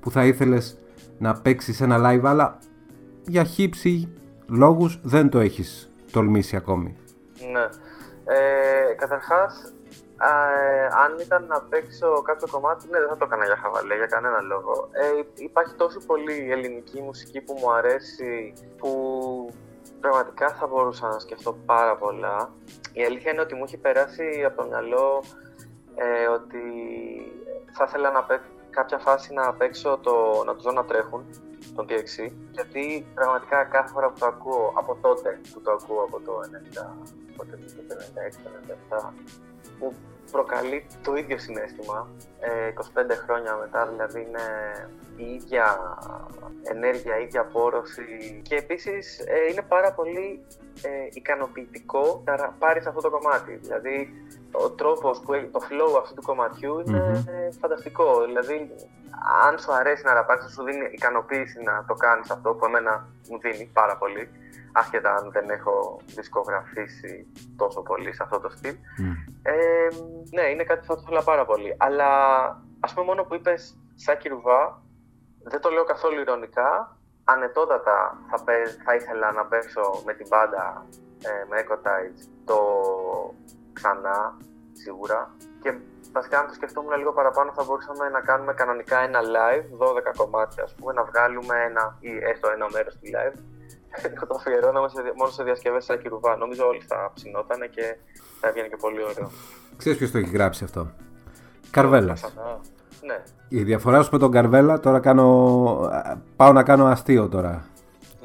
[0.00, 0.78] που θα ήθελες
[1.18, 2.58] να παίξεις ένα live, αλλά
[3.26, 4.08] για χύψη
[4.46, 6.96] λόγους δεν το έχεις τολμήσει ακόμη.
[7.52, 7.64] Ναι.
[8.34, 9.77] Ε, καταρχάς, α,
[10.20, 14.06] ε, αν ήταν να παίξω κάποιο κομμάτι, ναι, δεν θα το έκανα για χαβαλέ, για
[14.06, 14.88] κανένα λόγο.
[14.92, 18.90] Ε, υπάρχει τόσο πολύ ελληνική μουσική που μου αρέσει, που
[20.00, 22.52] πραγματικά θα μπορούσα να σκεφτώ πάρα πολλά.
[22.92, 25.22] Η αλήθεια είναι ότι μου έχει περάσει από το μυαλό
[25.94, 26.62] ε, ότι
[27.72, 31.24] θα ήθελα να παίξω κάποια φάση να παίξω το να τους δω να τρέχουν,
[31.74, 36.20] τον DXC, γιατί πραγματικά κάθε φορά που το ακούω, από τότε που το ακούω από
[36.20, 36.32] το
[36.80, 37.06] 90,
[37.36, 37.94] πότε βγήκε το
[38.94, 39.12] 96, 97,
[39.80, 39.94] μου
[40.30, 42.08] προκαλεί το ίδιο συνέστημα,
[42.40, 44.46] ε, 25 χρόνια μετά, δηλαδή είναι
[45.16, 45.78] η ίδια
[46.62, 50.44] ενέργεια, η ίδια πόρωση και επίσης ε, είναι πάρα πολύ
[50.82, 53.54] ε, ικανοποιητικό να πάρεις αυτό το κομμάτι.
[53.54, 54.08] Δηλαδή
[54.52, 57.14] ο τρόπος που έχει, το flow αυτού του κομματιού είναι Μμμ.
[57.14, 58.24] ε, φανταστικό.
[58.24, 58.70] Δηλαδή
[59.46, 63.08] αν σου αρέσει να ραπάρεις, θα σου δίνει ικανοποίηση να το κάνεις αυτό που εμένα
[63.30, 64.28] μου δίνει πάρα πολύ
[64.72, 68.74] άσχετα αν δεν έχω δισκογραφήσει τόσο πολύ σε αυτό το στυλ.
[69.50, 69.88] Ε,
[70.30, 71.76] ναι, είναι κάτι που θα το ήθελα πάρα πολύ.
[71.78, 72.10] Αλλά
[72.80, 74.82] ας πούμε μόνο που είπες Σάκη Ρουβά,
[75.42, 76.96] δεν το λέω καθόλου ηρωνικά.
[77.24, 80.86] Ανετότατα θα, παίζ- θα ήθελα να παίξω με την μπάντα
[81.22, 82.58] ε, με Echo Tides το
[83.72, 84.36] ξανά,
[84.72, 85.34] σίγουρα.
[85.62, 85.78] Και
[86.12, 90.62] βασικά αν το σκεφτόμουν λίγο παραπάνω θα μπορούσαμε να κάνουμε κανονικά ένα live, 12 κομμάτια
[90.62, 93.38] ας πούμε, να βγάλουμε ένα ή έστω ένα μέρος του live.
[94.20, 96.36] Να το αφιερώναμε σε, δια- μόνο σε διασκευές Σάκη Ρουβά.
[96.36, 97.96] Νομίζω όλοι θα ψινότανε και
[98.40, 99.30] θα έβγαινε και πολύ ωραίο.
[99.76, 100.90] Ξέρεις ποιος το έχει γράψει αυτό;
[101.70, 102.20] Καρβέλας.
[102.20, 102.60] Ξανά.
[103.06, 103.22] Ναι.
[103.48, 105.90] Η διαφορά σου με τον Καρβέλα, τώρα κάνω,
[106.36, 107.64] πάω να κάνω αστείο τώρα.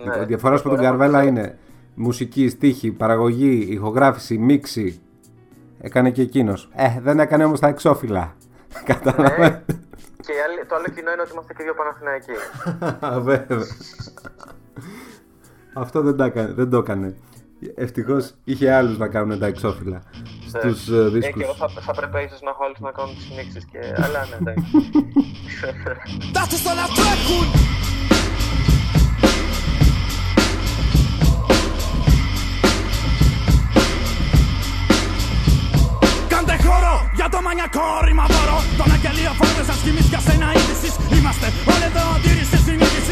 [0.05, 0.21] Ναι.
[0.21, 1.57] Η διαφορά σου με τον Καρβέλα είναι
[1.95, 5.01] μουσική, στίχη, παραγωγή, ηχογράφηση, μίξη.
[5.79, 6.69] Έκανε και εκείνος.
[6.75, 8.35] Ε, δεν έκανε όμως τα εξώφυλλα.
[8.83, 9.61] Κατάλαβες; Ναι.
[10.21, 12.31] Και η άλλη- το άλλο κοινό είναι ότι είμαστε και δύο Παναθηναϊκοί.
[13.29, 13.65] Βέβαια.
[15.73, 17.15] Αυτό δεν, τα έκανε, δεν το έκανε.
[17.75, 20.03] Ευτυχώς είχε άλλους να κάνουν τα εξώφυλλα
[20.47, 21.35] στους Ε, δίσκους.
[21.37, 23.67] και εγώ θα, θα πρέπει ίσως να έχω άλλους να κάνουν τις νήξει.
[23.71, 23.79] Και...
[24.03, 24.65] Αλλά ναι, εντάξει.
[26.33, 27.47] Δάστε στο να τρέχουν
[36.31, 41.47] Κάντε χώρο για το μανιακό ρημαδόρο Τον αγγελίο φάρτε σας κοιμής για σένα είδησης Είμαστε
[41.71, 42.42] όλοι εδώ αντίρρησης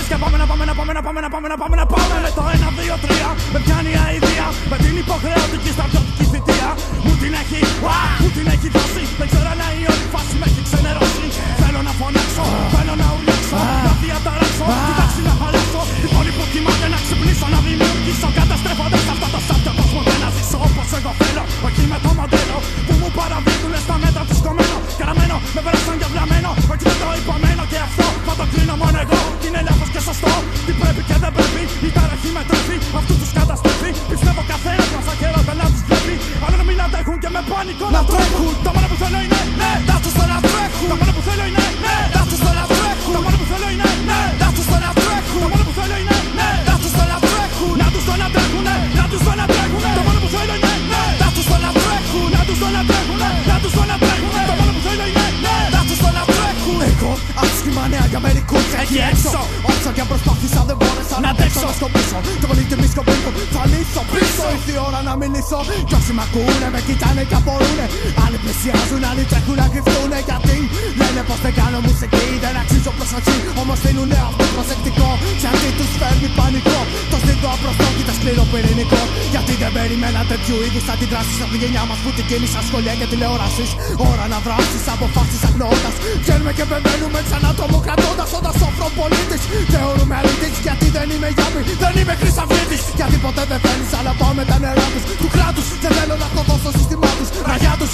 [0.02, 2.16] συνείδησης Και πάμε να πάμε να πάμε να πάμε να πάμε να πάμε να πάμε.
[2.26, 6.70] Με το 1, 2, 3 Με πιάνει αηδία Με την υποχρεωτική στρατιωτική θητεία.
[7.06, 7.60] Μου την έχει,
[7.98, 11.26] α, μου την έχει δώσει Δεν ξέρω αν η όλη φάση με έχει ξενερώσει.
[11.62, 12.46] Θέλω να φωνάξω,
[12.76, 15.82] θέλω να ουρλιάξω Να διαταράξω, την τάξη να χαλάσω.
[16.06, 20.30] Η πόλη που κοιμάται να ξυπνήσω Να δημιουργήσω καταστρέφοντας αυτό το σάπιο κόσμο Και να
[20.36, 21.44] ζήσω όπως εγώ θέλω.
[21.68, 22.41] Όχι με το μοντέλο
[25.12, 26.50] σκομμένο Καραμένο, με πέρασαν για βλαμμένο.
[26.72, 28.06] Όχι με το υπομένο και αυτό.
[28.28, 29.20] Θα το κρίνω μόνο εγώ.
[29.40, 30.34] Τι είναι λάθος και σωστό,
[30.66, 33.92] τι πρέπει και δεν πρέπει Η ταραχή με τρέφει, αυτού τους καταστρέφει.
[34.12, 36.16] Πιστεύω καθένας μας ακέρωτα να τους βλέπει.
[36.46, 38.54] Αλλά να μην αντέχουν και με πάνικο να τρέχουν.
[38.66, 41.44] Το μόνο που θέλω είναι, ναι, να τους το να τρέχουν Το μόνο που θέλω
[41.50, 41.61] είναι,
[58.82, 59.42] μερικούς εκεί έξω.
[59.72, 63.32] Όσο και αν προσπάθησα δεν μπόρεσα να αντέξω Να σκοπίσω το πολύ τιμή σκοπή μου
[63.56, 64.02] θα λύσω.
[64.14, 64.44] Πίσω.
[64.56, 65.60] Ήρθε η ώρα να μιλήσω.
[65.88, 67.86] Κι όσοι μ' ακούνε με κοιτάνε και απορούνε
[68.24, 70.20] Άλλοι πλησιάζουν, άλλοι τρέχουν να κρυφτούνε.
[70.30, 70.58] Γιατί
[71.00, 73.38] λένε πως δεν κάνω μουσική Δεν αξίζω προσοχή.
[73.62, 75.10] Όμως δίνουνε αυτό προσεκτικό.
[75.42, 76.80] Και αντί τους φέρνει πανικό
[77.12, 79.02] Το στείλω απροσδόκητα σκληρό πυρηνικό.
[79.34, 83.08] Γιατί δεν περιμένα τέτοιου είδους αντιδράσεις Από τη γενιά μας που την κίνησα σχολεία και
[83.12, 83.70] τηλεοράσεις.
[84.10, 85.21] Ώρα να δράσεις αποφάσεις
[85.62, 89.42] αγνώντας Βγαίνουμε και μπαίνουμε ξανά τρομοκρατώντας Όταν σοφρό πολίτης
[89.74, 94.34] θεωρούμε αλήτης Γιατί δεν είμαι γιάπη, δεν είμαι χρυσαυγίτης Γιατί ποτέ δεν θέλεις αλλά πάω
[94.40, 95.68] με τα νερά τους Του κράτους.
[95.84, 97.92] Δεν θέλω να το δω στο σύστημά τους Ραγιά τους,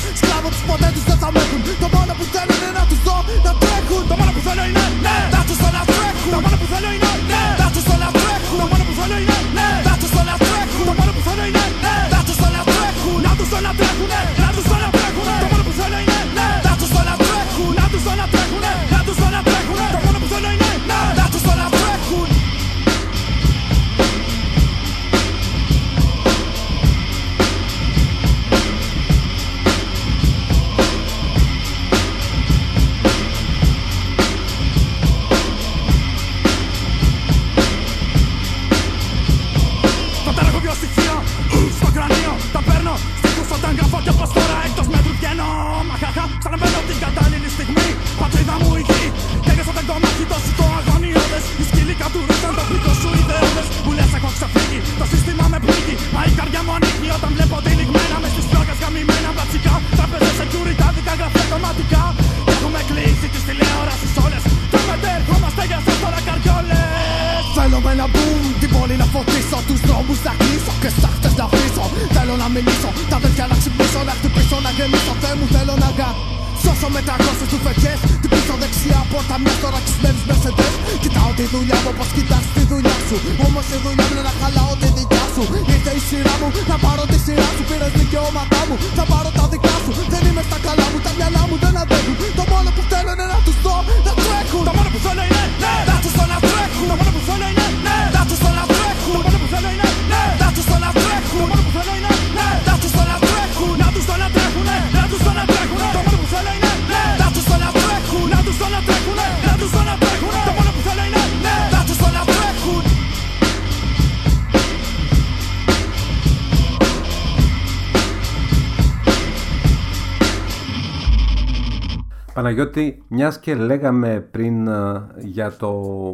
[122.48, 126.14] Παναγιώτη, μιας και λέγαμε πριν ε, για το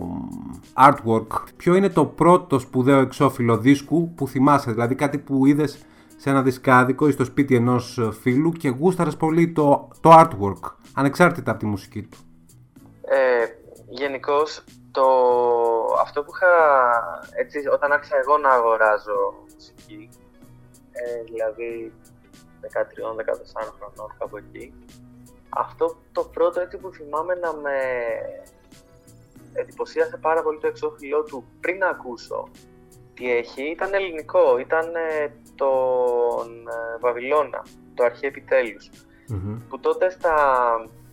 [0.87, 1.27] artwork,
[1.57, 5.85] ποιο είναι το πρώτο σπουδαίο εξώφυλλο δίσκου που θυμάσαι, δηλαδή κάτι που είδες
[6.17, 10.71] σε ένα δισκάδικο ή στο σπίτι ενός ε, φίλου και γούσταρες πολύ το, το artwork,
[10.93, 12.17] ανεξάρτητα από τη μουσική του;
[13.01, 13.45] Ε,
[13.89, 15.05] Γενικώς, το...
[16.01, 16.53] αυτό που είχα
[17.39, 20.09] έτσι, όταν άρχισα εγώ να αγοράζω μουσική,
[20.91, 21.93] ε, δηλαδή
[22.61, 24.73] 13-14 χρονών κάπου εκεί,
[25.55, 27.77] αυτό το πρώτο έτσι που θυμάμαι να με
[29.53, 32.49] εντυπωσίασε πάρα πολύ το εξώφυλλό του πριν να ακούσω
[33.13, 38.89] τι έχει, ήταν ελληνικό, ήταν ε, τον ε, Βαβυλώνα, το αρχή επιτέλους
[39.69, 40.35] που τότε στα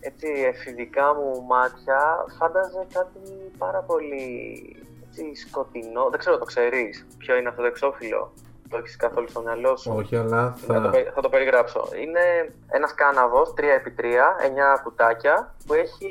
[0.00, 4.76] έτσι, εφηβικά μου μάτια φάνταζε κάτι πάρα πολύ
[5.08, 6.08] έτσι, σκοτεινό.
[6.10, 8.32] Δεν ξέρω, το ξέρεις ποιο είναι αυτό το εξώφυλλο;
[8.70, 9.92] Το έχεις καθόλου στο μυαλό σου.
[9.96, 10.90] Όχι, αλλά Θα το, θα...
[10.90, 11.88] περι- θα το περιγράψω.
[12.02, 16.10] Είναι ένας κάναβος 3x3, 9 κουτάκια, που έχει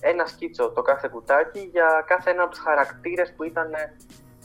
[0.00, 3.70] ένα σκίτσο το κάθε κουτάκι για κάθε ένα από τους χαρακτήρες που ήταν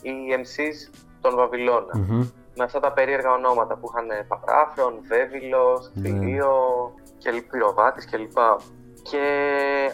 [0.02, 0.10] οι
[0.42, 1.92] MCs των Βαβυλώνα.
[1.96, 2.28] Μμμ.
[2.56, 6.08] Με αυτά τα περίεργα ονόματα που είχαν Παπράφρον, Βέβυλος, Ναι.
[6.08, 6.54] Θηρίο
[7.18, 8.38] και λ- Πυροβάτης κλπ.
[9.10, 9.24] Και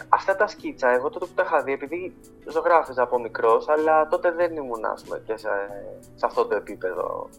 [0.09, 2.15] αυτά τα σκίτσα, εγώ τότε που τα είχα δει, επειδή
[2.47, 5.49] ζωγράφιζα από μικρός, αλλά τότε δεν ήμουν ας πούμε, και σε,
[6.15, 7.29] σε αυτό το επίπεδο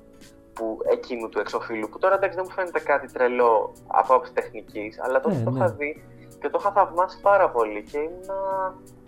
[0.53, 5.01] που, εκείνου του εξωφύλου, που τώρα εντάξει δεν μου φαίνεται κάτι τρελό από άποψη τεχνικής,
[5.01, 5.59] αλλά τότε Ναι, το ναι.
[5.59, 6.05] είχα δει
[6.41, 8.31] και το είχα θαυμάσει πάρα πολύ και ήμουν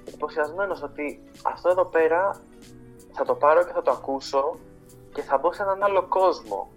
[0.09, 2.41] εντυπωσιασμένος ότι αυτό εδώ πέρα
[3.13, 4.59] θα το πάρω και θα το ακούσω
[5.13, 6.71] και θα μπω σε έναν άλλο κόσμο.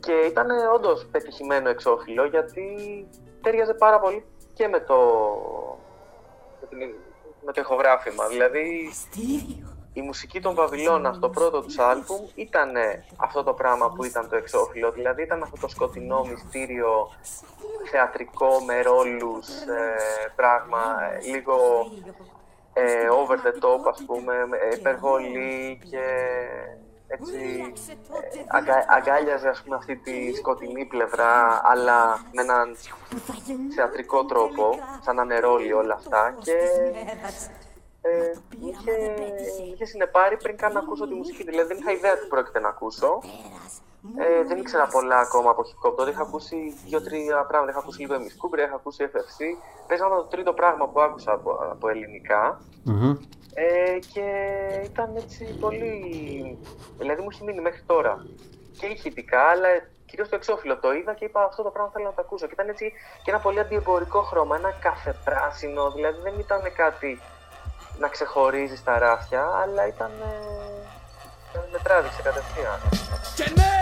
[0.00, 2.64] Και ήταν όντως πετυχημένο εξώφυλλο γιατί
[3.42, 4.24] τέριαζε πάρα πολύ
[4.58, 4.96] και με το,
[6.60, 6.94] με, την-
[7.44, 8.26] με το ηχογράφημα.
[8.26, 8.90] Δηλαδή
[9.92, 12.72] η μουσική των Βαβυλώνα στο πρώτο τους άλμπουμ ήταν
[13.16, 14.90] αυτό το πράγμα που ήταν το εξώφυλλο.
[14.90, 17.10] Δηλαδή ήταν αυτό το σκοτεινό μυστήριο
[17.90, 20.82] θεατρικό με ρόλους ε, πράγμα,
[21.12, 21.56] ε, λίγο
[22.72, 26.02] ε, over the top ας πούμε, με υπερβολή και
[27.08, 27.36] έτσι
[28.32, 32.76] ε, αγκα, αγκάλιαζε ας πούμε αυτή τη σκοτεινή πλευρά αλλά με έναν
[33.74, 36.56] θεατρικό τρόπο, σαν να είναι ρόλοι όλα αυτά και
[38.00, 38.32] ε,
[38.68, 39.14] είχε,
[39.72, 41.44] είχε συνεπάρει πριν καν να ακούσω τη μουσική.
[41.44, 43.20] Δηλαδή δεν είχα ιδέα τι πρόκειται να ακούσω.
[44.16, 45.96] Ε, δεν ήξερα πολλά ακόμα από hip hop.
[45.96, 47.70] Τότε είχα ακούσει δύο-τρία πράγματα.
[47.70, 49.38] Είχα ακούσει λίγο Εμείς Κούμπρε, είχα ακούσει FFC.
[49.86, 52.60] Παίζαμε το τρίτο πράγμα που άκουσα από, από ελληνικά.
[52.84, 53.16] Μμμ.
[53.54, 54.26] Ε, και
[54.84, 56.58] ήταν έτσι πολύ.
[56.98, 58.26] Δηλαδή μου έχει μείνει μέχρι τώρα.
[58.78, 59.68] Και ηχητικά, αλλά
[60.06, 62.46] κυρίως το εξώφυλλο το είδα και είπα αυτό το πράγμα θέλω να το ακούσω.
[62.46, 62.92] Και ήταν έτσι
[63.22, 65.90] και ένα πολύ αντιεμπορικό χρώμα, ένα καφεπράσινο.
[65.90, 67.20] Δηλαδή δεν ήταν κάτι
[67.98, 70.10] να ξεχωρίζεις στα ράφια, αλλά ήταν.
[70.10, 70.87] ε,
[71.72, 72.78] με τράβηξε κατευθείαν.
[73.38, 73.76] Και ναι,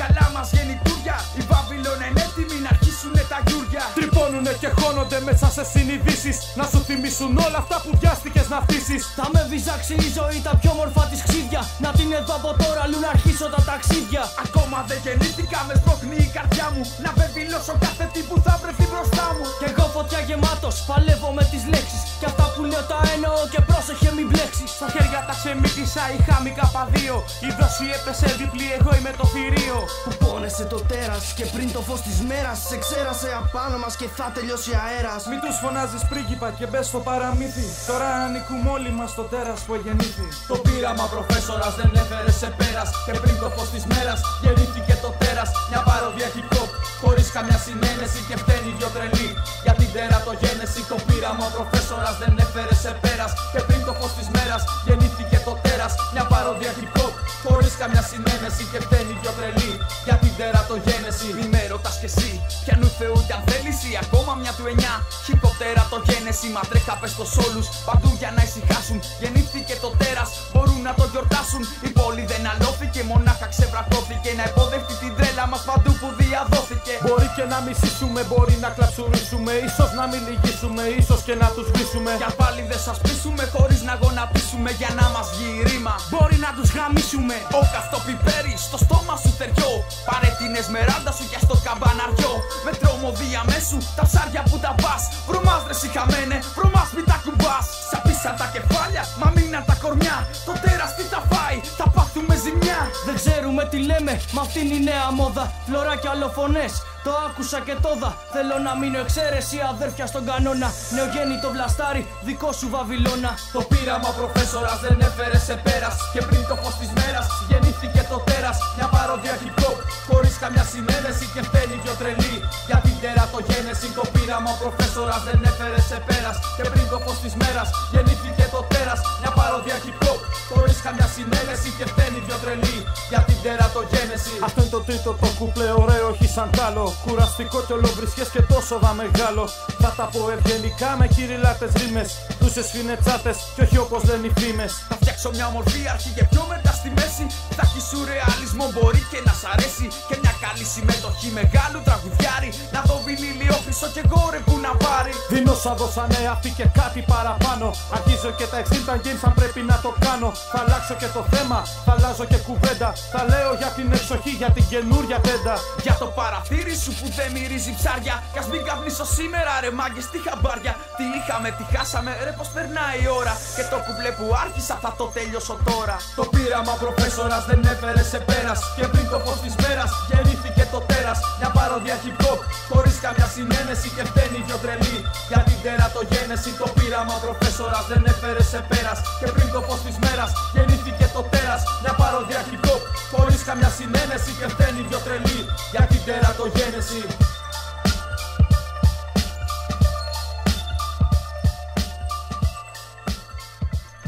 [0.00, 3.84] καλά μας γεννητούρια Οι Βαβυλώνα είναι έτοιμοι να αρχίσουνε τα γιούρια
[4.32, 6.36] Τρυπώνουνε και χώνονται μέσα σε συνειδήσεις.
[6.58, 9.02] Να σου θυμίσουν όλα αυτά που βιάστηκες να φτύσεις.
[9.18, 11.62] Θα με βυζάξει η ζωή τα πιο μορφά της ξύδια.
[11.84, 14.22] Να την εδώ από τώρα αλλού να αρχίσω τα ταξίδια.
[14.44, 16.82] Ακόμα δεν γεννήθηκα με σπρώχνει η καρδιά μου.
[17.04, 19.44] Να βεβαιώσω κάθε τι που θα βρεθεί μπροστά μου.
[19.60, 22.02] Κι εγώ φωτιά γεμάτος, παλεύω με τις λέξεις.
[22.20, 24.70] Κι αυτά που λέω τα εννοώ και πρόσεχε μην μπλέξεις.
[24.78, 27.16] Στα χέρια τα ξεμύτησα η χάμη καπαδίο.
[27.48, 29.78] Η δόση έπεσε διπλή εγώ είμαι το θηρίο.
[30.04, 34.08] Που πόνεσε το τέρας και πριν το φως της μέρας Σε ξέρασε απάνω μας και
[34.16, 35.22] θα τελειώσει αέρας.
[35.30, 37.66] Μη τους φωνάζεις πρίγκιπα και μπες στο παραμύθι.
[37.90, 40.28] Τώρα ανήκουμε όλοι μας στο τέρας που εγεννήθη.
[40.50, 42.88] Το πείραμα προφέσορας δεν έφερε σε πέρας.
[43.06, 45.48] Και πριν το φως της μέρας γεννήθηκε το τέρας.
[45.70, 46.70] Μια παροδία hip hop
[47.02, 48.20] χωρίς καμιά συνένεση.
[48.28, 49.28] Και φταίνει δυο τρελοί
[49.64, 50.80] για την τερατογένεση.
[50.90, 53.32] Το πείραμα προφέσορας δεν έφερε σε πέρας.
[53.52, 55.92] Και πριν το φως της μέρας γεννήθηκε το τέρας.
[56.14, 57.12] Μια παροδία hip hop
[57.44, 59.72] Χωρίς καμιά συνένεση και φταίνει δυο τρελή
[60.06, 62.32] Για την τερατογένεση Μη με ρωτάς κι εσύ.
[62.64, 64.94] Πιανού Θεού κι αν θέλεις ή ακόμα μια του εννιά.
[65.24, 67.66] Χυποτέρα το γένεση Μα τρέχα πες το σ' όλους.
[67.88, 70.30] Παντού για να ησυχάσουν Γεννήθηκε το τέρας.
[70.52, 71.62] Μπορούν να το γιορτάσουν.
[71.88, 74.30] Η πόλη δεν αλώθηκε Μονάχα ξεβρακώθηκε.
[74.38, 76.92] Να υποδεχτεί την τρέλα μας παντού που διαδόθηκε.
[77.04, 81.66] Μπορεί και να μισήσουμε, μπορεί να κλαψουρίσουμε, ίσως να μην λυγίσουμε, ίσως και να τους
[81.72, 82.10] βρίσουμε.
[82.20, 85.94] Κι αν πάλι δεν σας πείσουμε χωρίς να γονατίσουμε για να μας βγει ρήμα.
[86.12, 87.36] Μπορεί να τους γαμίσουμε.
[87.60, 89.72] Ο καυτοπιπέρι στο στόμα σου τεριό
[90.08, 92.34] Πάρε την εσμεράντα σου και στο καμπαναριό.
[92.66, 95.02] Με τρομοδία μέσου τα ψάρια που τα πας.
[95.28, 97.64] Βρωμάς ρε σιχαμένε, βρωμάς μη τα κουμπάς.
[97.90, 100.16] Σαπίσαν τα κεφάλια, μα μείναν τα κορμιά
[100.46, 104.74] Το τέρας τι θα φάει, θα πάθουμε ζημιά Δεν ξέρουμε τι λέμε, μα αυτή είναι
[104.80, 105.44] η νέα μόδα.
[105.66, 106.72] Φλωρά και αλλοφωνές.
[107.04, 108.10] Το άκουσα και τόδα.
[108.34, 110.68] Θέλω να μείνω εξαίρεση, αδέρφια στον κανόνα.
[110.96, 113.32] Νεογέννητο βλαστάρι, δικό σου Βαβυλώνα.
[113.54, 118.18] Το πείραμα προφέσορας δεν έφερε σε πέρας Και πριν το φως της μέρας γεννήθηκε το
[118.28, 119.76] τέρας Μια παρόδια hip hop
[120.08, 122.36] χωρίς καμιά συνένεση Και φταίνει δυο τρελή
[122.68, 127.34] για την τερατογένεση Το πείραμα προφέσορας δεν έφερε σε πέρας Και πριν το φως της
[127.42, 130.20] μέρας γεννήθηκε το τέρας Μια παρόδια hip hop
[130.52, 132.78] χωρίς καμιά συνένεση Και φταίνει δυο τρελή
[133.12, 136.84] για την τερατογένεση Αυτό είναι το τρίτο το κουπλέ, ωραίο, όχι σαν τ' άλλο.
[137.06, 139.44] Κουραστικό κι ολοβρισιές και τόσο δα μεγάλο.
[139.82, 142.10] Θα τα πω ευγενικά με κυριλάτες ρήμες.
[142.40, 144.72] Δούσες φινετσάτες κι όχι όπως λένε οι φήμες.
[144.88, 147.24] Θα φτιάξω μια μορφή αρχή και πιο μετά στη μέση
[147.56, 152.80] Θα έχεις σουρεαλισμό μπορεί και να σ' αρέσει Και μια καλή συμμετοχή μεγάλου τραγουδιάρι Να
[152.88, 157.00] δω βινίλιο πίσω και εγώ ρε που να πάρει Δίνω σαν δώσανε αυτή και κάτι
[157.12, 157.66] παραπάνω.
[157.96, 160.28] Αρχίζω και τα extreme games αν πρέπει να το κάνω.
[160.52, 162.88] Θα αλλάξω και το θέμα, θα αλλάζω και κουβέντα.
[163.12, 165.54] Θα λέω για την εξοχή, για την καινούρια τέντα.
[165.84, 170.06] Για το παραθύρι σου που δεν μυρίζει ψάρια Κι ας μην καπνίσω σήμερα ρε μάγκες
[170.12, 174.26] τι χαμπάρια Τι είχαμε, τι χάσαμε, ρε πως περνάει η ώρα Και το κουμπλέ που
[174.44, 178.60] άρχισα θα το τέλειωσω τώρα Το πείραμα προφέσορας δεν έφερε σε πέρας.
[178.76, 181.18] Και πριν το φως της μέρας γεννήθηκε το τέρας.
[181.38, 184.96] Μια παρόδια hip hop χωρίς καμιά συνένεση Και φταίνει δυο τρελή
[185.30, 188.98] για την τερατογένεση Το πείραμα προφέσορας δεν έφερε σε πέρας.
[189.20, 191.62] Και πριν το φως της μέρας γεννήθηκε το τέρας.
[191.82, 195.40] Μια παρόδια hip hop χωρίς καμιά συνένεση Και φταίνει δυο τρελή
[195.72, 197.02] για την τερατογένεση.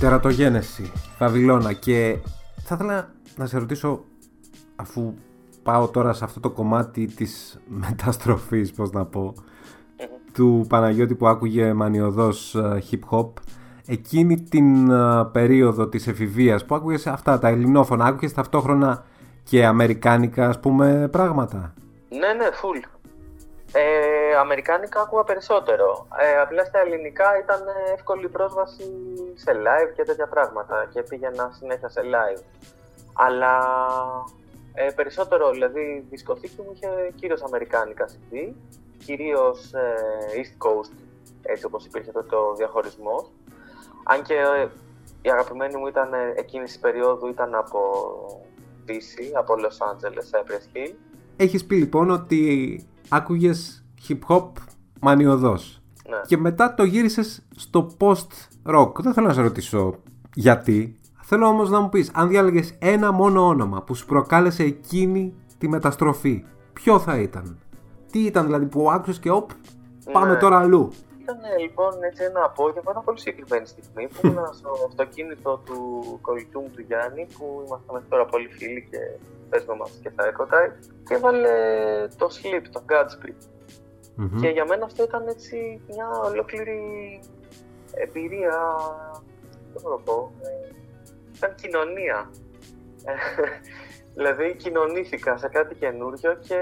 [0.05, 2.19] Τερατογένεση, Βαβυλώνα και
[2.65, 4.05] θα ήθελα να σε ρωτήσω
[4.77, 5.15] αφού
[5.63, 9.35] πάω τώρα σε αυτό το κομμάτι της μεταστροφής, πώς να πω,
[10.33, 13.31] του Παναγιώτη που άκουγε μανιωδώς ε, hip hop
[13.87, 19.05] εκείνη την ε, περίοδο της εφηβείας που άκουγες αυτά τα ελληνόφωνα, άκουγες ταυτόχρονα
[19.43, 21.75] και αμερικάνικα ας πούμε πράγματα;
[22.09, 22.94] Ναι, ναι, full.
[23.77, 26.07] Ε, αμερικάνικα άκουγα περισσότερο.
[26.19, 27.61] Ε, απλά στα ελληνικά ήταν
[27.95, 28.85] εύκολη πρόσβαση
[29.35, 32.43] σε live και τέτοια πράγματα και πήγαινα συνέχεια σε live.
[33.13, 33.55] Αλλά
[34.75, 38.53] ε, περισσότερο, δηλαδή, η δισκοθήκη μου είχε κυρίως αμερικάνικα CD,
[39.05, 39.95] κυρίως ε,
[40.41, 40.93] East Coast,
[41.43, 43.31] έτσι όπως υπήρχε τότε ο διαχωρισμός.
[44.05, 44.69] Αν και ε,
[45.23, 47.81] η αγαπημένη μου ήταν ε, εκείνης της περίοδου ήταν από
[48.89, 50.95] DC, από Los Angeles, Cypress Hill.
[51.37, 54.49] Έχεις πει λοιπόν ότι άκουγες hip hop
[55.01, 56.17] μανιωδώς Ναι.
[56.27, 58.27] και μετά το γύρισες στο post
[58.67, 58.93] rock.
[59.01, 59.95] Δεν θέλω να σε ρωτήσω
[60.35, 60.97] γιατί.
[61.27, 65.69] Θέλω όμως να μου πεις, αν διάλεγες ένα μόνο όνομα που σου προκάλεσε εκείνη τη
[65.69, 67.59] μεταστροφή, ποιο θα ήταν;
[68.11, 69.51] Τι ήταν δηλαδή που άκουσες και οπ,
[70.13, 70.39] πάμε Ναι.
[70.39, 70.91] τώρα αλλού.
[71.25, 75.79] Ήταν λοιπόν έτσι ένα απόγευμα, ένα πολύ συγκεκριμένη στιγμή που ήμουν στο αυτοκίνητο του
[76.21, 78.99] κολλητού μου του Γιάννη που είμαστε μέχρι τώρα πολύ φίλοι και
[79.49, 80.77] παίζουμε μαζί και θα έκοτα
[81.09, 81.55] και έβαλε
[82.19, 83.41] το Sleep, το Godspeed.
[84.41, 86.83] Και για μένα αυτό ήταν έτσι μια ολόκληρη
[87.95, 88.59] εμπειρία,
[89.73, 90.75] δεν μπορώ να πω, ε,
[91.37, 92.31] ήταν κοινωνία.
[93.05, 93.15] Ε,
[94.17, 96.59] δηλαδή κοινωνήθηκα σε κάτι καινούριο και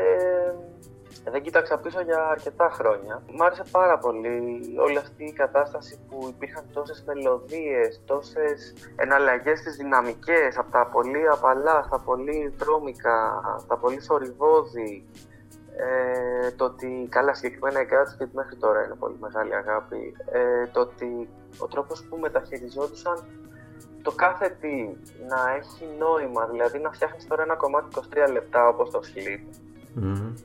[1.31, 3.23] δεν κοίταξα πίσω για αρκετά χρόνια.
[3.37, 9.77] Μ' άρεσε πάρα πολύ όλη αυτή η κατάσταση που υπήρχαν τόσες μελωδίες, τόσες εναλλαγές στις
[9.77, 15.07] δυναμικές, από τα πολύ απαλά στα πολύ δρόμικα, τα πολύ θορυβόδη.
[15.77, 20.81] Ε, το ότι, καλά συγκεκριμένα η Godspeed μέχρι τώρα είναι πολύ μεγάλη αγάπη, ε, το
[20.81, 23.27] ότι ο τρόπος που μεταχειριζόντουσαν
[24.03, 24.97] το κάθε τι
[25.29, 29.72] να έχει νόημα, δηλαδή να φτιάχνεις τώρα ένα κομμάτι 23 λεπτά όπως το Sleep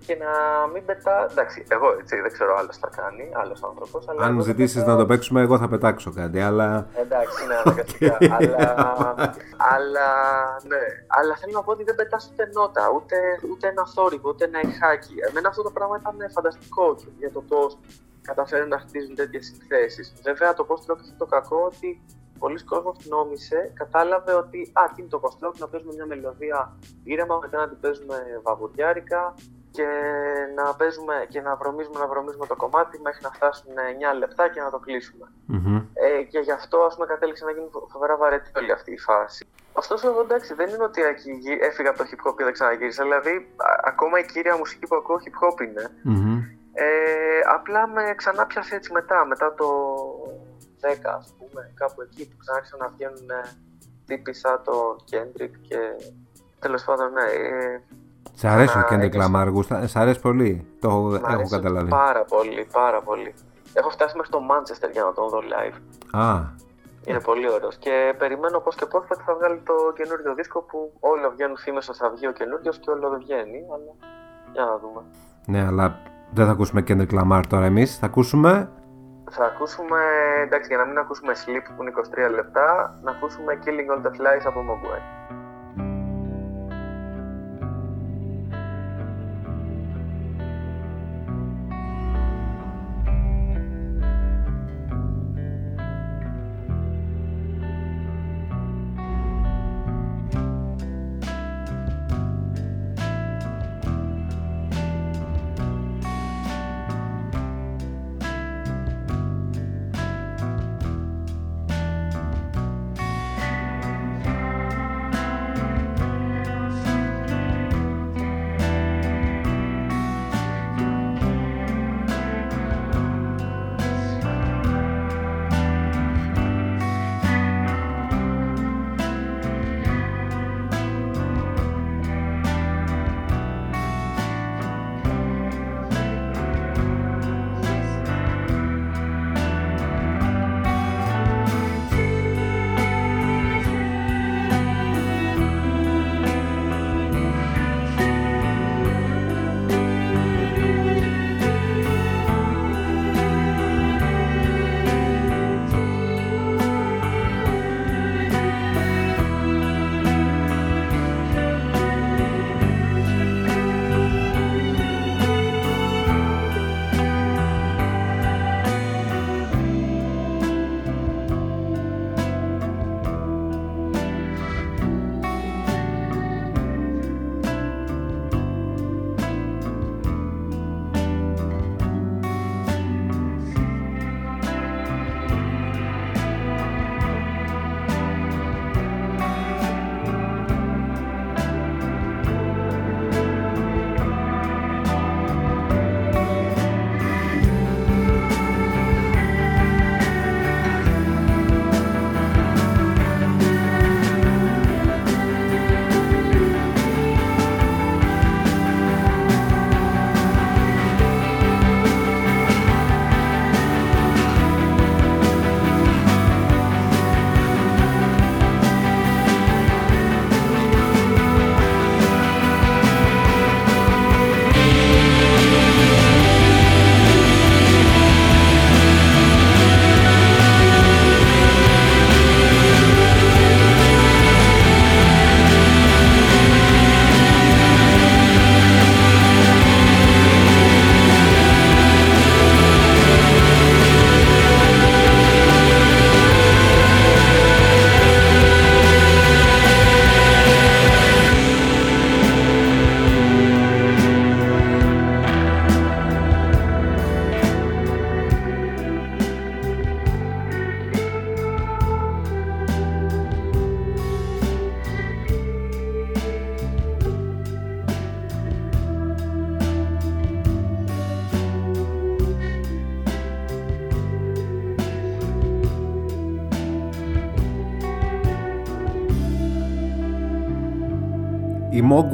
[0.06, 0.32] και να
[0.74, 1.28] μην πετά.
[1.32, 4.08] Εντάξει, εγώ έτσι δεν ξέρω άλλος θα κάνει, άλλος άνθρωπος.
[4.08, 6.88] Αλλά Αν εγώ μου δεν ζητήσεις πετάω- να το παίξουμε, εγώ θα πετάξω κάτι, αλλά...
[6.96, 8.18] Εντάξει, ναι, αναγκαστικά.
[8.38, 8.56] αλλά,
[9.76, 10.08] αλλά,
[10.72, 10.84] ναι.
[11.08, 13.16] αλλά θέλω να πω ότι δεν πετάς ούτε νότα, ούτε,
[13.52, 15.14] ούτε ένα θόρυβο, ούτε ένα ηχάκι.
[15.30, 17.78] Εμένα αυτό το πράγμα ήταν φανταστικό και για το πώς
[18.22, 20.14] καταφέρουν να χτίζουν τέτοιες συνθέσεις.
[20.24, 22.02] Βέβαια, το πώς τρώω το κακό ότι
[22.40, 27.40] πολλοί κόσμος νόμισε, κατάλαβε ότι α, τι είναι το post-rock, να παίζουμε μια μελωδία ήρεμα,
[27.42, 29.34] μετά να την παίζουμε βαβουριάρικα
[29.72, 29.88] και
[30.56, 33.72] να παίζουμε και να βρωμίζουμε, να βρωμίζουμε το κομμάτι μέχρι να φτάσουν
[34.14, 35.26] 9 λεπτά και να το κλείσουμε.
[35.46, 35.76] Μμμ.
[35.94, 38.98] Ε, και γι' αυτό ας πούμε κατέληξε να γίνει φο- φοβερά βαρετή όλη αυτή η
[39.00, 39.48] φάση.
[39.74, 42.54] Ωστόσο, εγώ εντάξει, δεν είναι ότι εκεί γυ- έφυγα από το hip hop και δεν
[42.54, 43.04] ξαναγύρισα.
[43.04, 45.90] Δηλαδή, α- ακόμα η κύρια μουσική που ακούω hip hop είναι.
[46.04, 46.38] Μμμ.
[46.74, 46.86] Ε,
[47.54, 50.47] απλά με ξανά πιάσε έτσι μετά, μετά το 10
[51.18, 53.50] ας πούμε, κάπου εκεί που ξανά άρχισαν να βγαίνουν ε,
[54.06, 55.78] τύποι σαν τον Kendrick και
[56.60, 57.22] τέλος πάντων, ναι.
[57.22, 57.82] Ε,
[58.34, 59.32] Σ' αρέσει ο ξανά Kendrick έπιασε.
[59.34, 60.68] Lamar, Γούστα, σ' αρέσει πολύ.
[60.80, 61.90] Το έχω, Μ' έχω αρέσει καταλάβει.
[61.90, 63.34] Πάρα πολύ, πάρα πολύ.
[63.74, 65.76] Έχω φτάσει μέχρι το Manchester για να τον δω live.
[66.22, 66.40] Α,
[67.06, 70.94] Είναι πολύ ωραίος και περιμένω πώς και πώς ότι θα βγάλει το καινούριο δίσκο που
[71.00, 73.92] όλο βγαίνουν φήμες ότι θα βγει ο καινούριος και όλο δεν βγαίνει, αλλά
[74.52, 75.02] για να δούμε.
[75.46, 76.00] ναι, αλλά
[76.32, 77.98] δεν θα ακούσουμε Kendrick Lamar τώρα εμείς.
[77.98, 78.70] Θα ακούσουμε...
[79.30, 80.00] Θα ακούσουμε,
[80.44, 81.92] εντάξει για να μην ακούσουμε Sleep που είναι
[82.30, 85.02] 23 λεπτά, να ακούσουμε Killing All The Flies από Mogwai.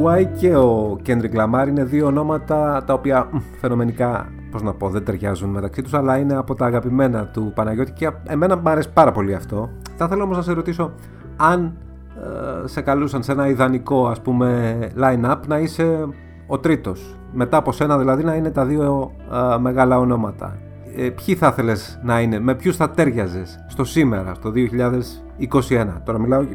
[0.04, 4.74] Η Mogwai και ο Kendrick Lamar είναι δύο ονόματα τα οποία μ, φαινομενικά, πώς να
[4.74, 8.70] πω, δεν ταιριάζουν μεταξύ τους, αλλά είναι από τα αγαπημένα του Παναγιώτη και εμένα μου
[8.70, 9.70] αρέσει πάρα πολύ αυτό.
[9.96, 10.94] Θα ήθελα όμως να σε ρωτήσω
[11.38, 11.78] αν
[12.64, 16.08] ε, σε καλούσαν σε ένα ιδανικό ας πούμε line-up να είσαι
[16.48, 17.16] ο τρίτος.
[17.32, 19.12] Μετά από σένα δηλαδή να είναι τα δύο
[19.56, 20.58] ε, μεγάλα ονόματα.
[20.98, 24.52] Ε, ποιοι θα ήθελες να είναι, με ποιους θα τέριαζες στο σήμερα, στο
[25.70, 25.88] 2021.
[26.04, 26.46] Τώρα μιλάω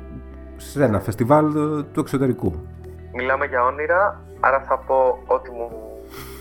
[0.56, 2.52] σε ένα φεστιβάλ ε, του εξωτερικού.
[3.14, 5.70] Μιλάμε για όνειρα, άρα θα πω ό,τι μου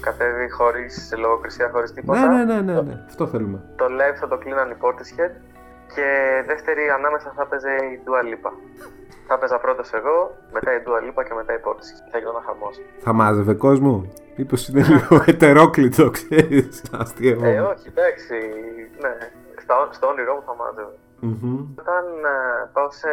[0.01, 2.27] κατέβει χωρίς λογοκρισία, χωρίς τίποτα.
[2.27, 3.03] Ναι, ναι, ναι, ναι, ναι.
[3.07, 3.63] αυτό θέλουμε.
[3.75, 5.33] Το live θα το κλείναν οι Portishead.
[5.95, 6.07] Και
[6.45, 8.51] δεύτερη ανάμεσα θα έπαιζε η Dua Lipa.
[9.27, 11.89] Θα έπαιζα πρώτος εγώ, μετά η Dua Lipa και μετά η Portis.
[12.11, 12.75] Θα γινόταν χαμός.
[12.99, 17.39] Θα μάζευε κόσμο; Μήπως είναι λίγο ετερόκλητο, ξέρεις, αστείο.
[17.45, 18.35] Ε, όχι, εντάξει.
[19.01, 19.13] Ναι,
[19.61, 20.95] στα, στο όνειρό μου θα μάζευε.
[21.19, 21.65] Μμμ.
[21.79, 23.09] Όταν ε, πάω σε,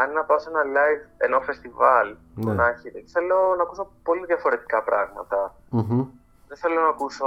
[0.00, 2.52] αν να πάω σε ένα live ενώ φεστιβάλ που Ναι.
[2.54, 5.54] να έχει, θέλω να ακούσω πολύ διαφορετικά πράγματα.
[5.70, 6.06] Μμμ.
[6.48, 7.26] Δεν θέλω να ακούσω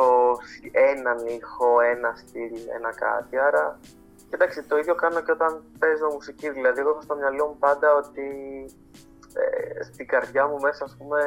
[0.71, 3.37] έναν ήχο, ένα στυλ, ένα κάτι.
[3.37, 3.79] Άρα,
[4.29, 6.49] κοιτάξτε, το ίδιο κάνω και όταν παίζω μουσική.
[6.49, 8.25] Δηλαδή, εγώ έχω στο μυαλό μου πάντα ότι
[9.33, 11.21] ε, στην καρδιά μου μέσα, ας πούμε,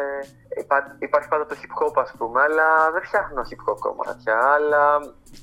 [0.56, 4.38] υπά- υπάρχει πάντα το hip hop, ας πούμε, αλλά δεν φτιάχνω hip hop κομμάτια.
[4.38, 4.98] Αλλά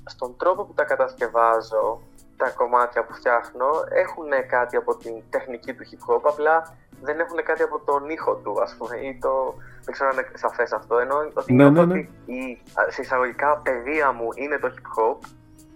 [0.05, 2.01] στον τρόπο που τα κατασκευάζω,
[2.41, 3.69] τα κομμάτια που φτιάχνω
[4.03, 8.35] έχουν κάτι από την τεχνική του hip hop, απλά δεν έχουν κάτι από τον ήχο
[8.35, 9.55] του, ας πούμε, ή το...
[9.83, 11.99] Δεν ξέρω αν είναι σαφές αυτό, ενώ ότι Ναι, νιώθω ναι, ναι.
[11.99, 15.17] ότι η α, σε εισαγωγικά παιδεία μου είναι το hip hop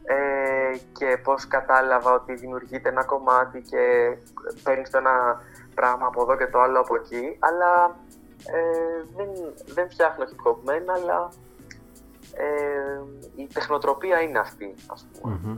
[0.03, 3.83] ε, και πώς κατάλαβα ότι δημιουργείται ένα κομμάτι και
[4.63, 5.41] παίρνεις το ένα
[5.75, 7.95] πράγμα από εδώ και το άλλο από εκεί, αλλά
[8.45, 9.29] ε, δεν,
[9.65, 11.29] δεν φτιάχνω hip hop μεν, αλλά
[12.33, 13.01] ε,
[13.35, 15.39] η τεχνοτροπία είναι αυτή, ας πούμε.
[15.43, 15.57] Μμμ.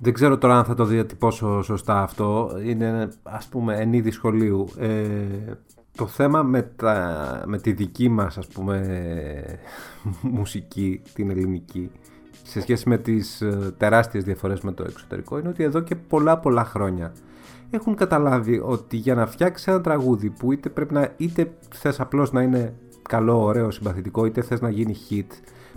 [0.00, 2.50] Δεν ξέρω τώρα αν θα το διατυπώσω σωστά αυτό.
[2.64, 4.68] Είναι ας πούμε εν είδη σχολείου.
[4.78, 4.98] Ε,
[5.96, 9.60] το θέμα με, τα, με τη δική μας ας πούμε
[10.36, 11.90] μουσική, την ελληνική,
[12.42, 16.38] σε σχέση με τις ε, τεράστιες διαφορές με το εξωτερικό είναι ότι εδώ και πολλά
[16.38, 17.12] πολλά χρόνια
[17.70, 22.32] έχουν καταλάβει ότι για να φτιάξει ένα τραγούδι που είτε πρέπει να είτε θες απλώς
[22.32, 25.26] να είναι καλό, ωραίο, συμπαθητικό είτε θες να γίνει hit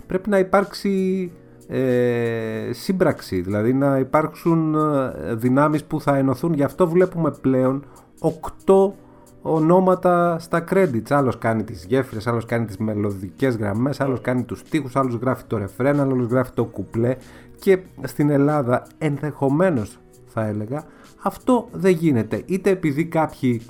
[0.06, 1.32] πρέπει να υπάρξει
[1.68, 7.84] ε, σύμπραξη δηλαδή να υπάρξουν ε, δυνάμεις που θα ενωθούν γι' αυτό βλέπουμε πλέον
[8.20, 8.94] οκτώ
[9.42, 11.10] ονόματα στα credits.
[11.10, 15.44] Άλλος κάνει τις γέφυρες, άλλος κάνει τις μελωδικές γραμμές, άλλος κάνει τους στίχους, άλλος γράφει
[15.46, 17.16] το ρεφρέν, άλλος γράφει το κουπλέ
[17.58, 20.84] και στην Ελλάδα ενδεχομένως θα έλεγα
[21.22, 22.42] αυτό δεν γίνεται.
[22.46, 23.62] Είτε επειδή κάποιοι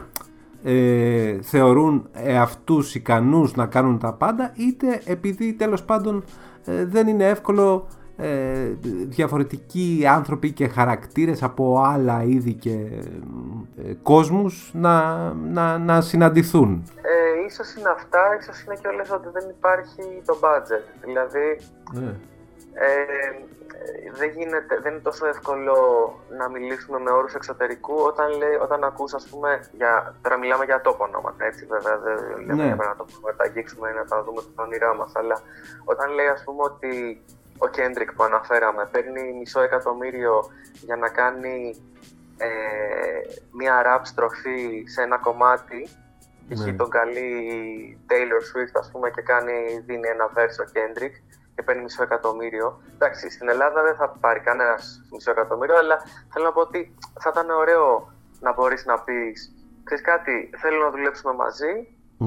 [0.62, 6.22] ε, θεωρούν εαυτούς ικανούς να κάνουν τα πάντα είτε επειδή τέλος πάντων ε,
[6.84, 8.68] δεν είναι εύκολο ε,
[9.08, 12.76] διαφορετικοί άνθρωποι και χαρακτήρες από άλλα είδη και
[13.84, 16.82] ε, κόσμους να, να, να συναντηθούν.
[16.96, 20.84] Ε, ίσως είναι αυτά, ίσως είναι και όλες ότι δεν υπάρχει το budget.
[21.04, 21.58] Δηλαδή,
[21.92, 22.14] Ναι.
[22.72, 23.42] ε,
[24.12, 25.76] δεν, γίνεται, δεν είναι τόσο εύκολο
[26.39, 30.81] να μιλήσουμε με όρους εξωτερικού όταν, λέει, όταν ακούς, ας πούμε, για, τώρα μιλάμε για
[30.81, 32.16] τόπο ονόματα, έτσι βέβαια, δεν
[32.47, 32.64] λέμε Ναι.
[32.64, 35.41] για να το πούμε, να τα αγγίξουμε ή να τα δούμε στα όνειρά μας, αλλά
[35.85, 37.22] όταν λέει, ας πούμε, ότι
[37.59, 41.83] ο Κέντρικ που αναφέραμε παίρνει μισό εκατομμύριο για να κάνει
[42.39, 42.49] ε,
[43.53, 45.89] μια rap στροφή σε ένα κομμάτι
[46.49, 46.64] π.χ.
[46.64, 46.72] Ναι.
[46.72, 51.14] τον καλεί η Taylor Swift ας πούμε και κάνει, δίνει ένα verse ο Kendrick
[51.59, 52.80] και παίρνει μισό εκατομμύριο.
[52.94, 55.96] Εντάξει, στην Ελλάδα δεν θα πάρει κανένας μισό εκατομμύριο, αλλά
[56.32, 59.52] θέλω να πω ότι θα ήταν ωραίο να μπορείς να πεις
[59.84, 61.72] Ξέρεις κάτι, θέλω να δουλέψουμε μαζί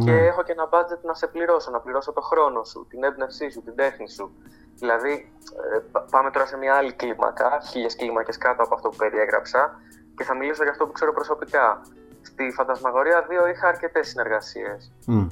[0.05, 0.25] και Ναι.
[0.25, 3.61] έχω και ένα budget να σε πληρώσω, να πληρώσω το χρόνο σου, την έμπνευσή σου,
[3.63, 4.31] την τέχνη σου.
[4.75, 5.31] Δηλαδή,
[5.75, 9.79] ε, πα- πάμε τώρα σε μια άλλη κλίμακα, χίλιες κλίμακες κάτω από αυτό που περιέγραψα
[10.15, 11.81] και θα μιλήσω για αυτό που ξέρω προσωπικά.
[12.21, 14.91] Στη Φαντασμαγορία 2 είχα αρκετές συνεργασίες.
[15.07, 15.27] Μμ.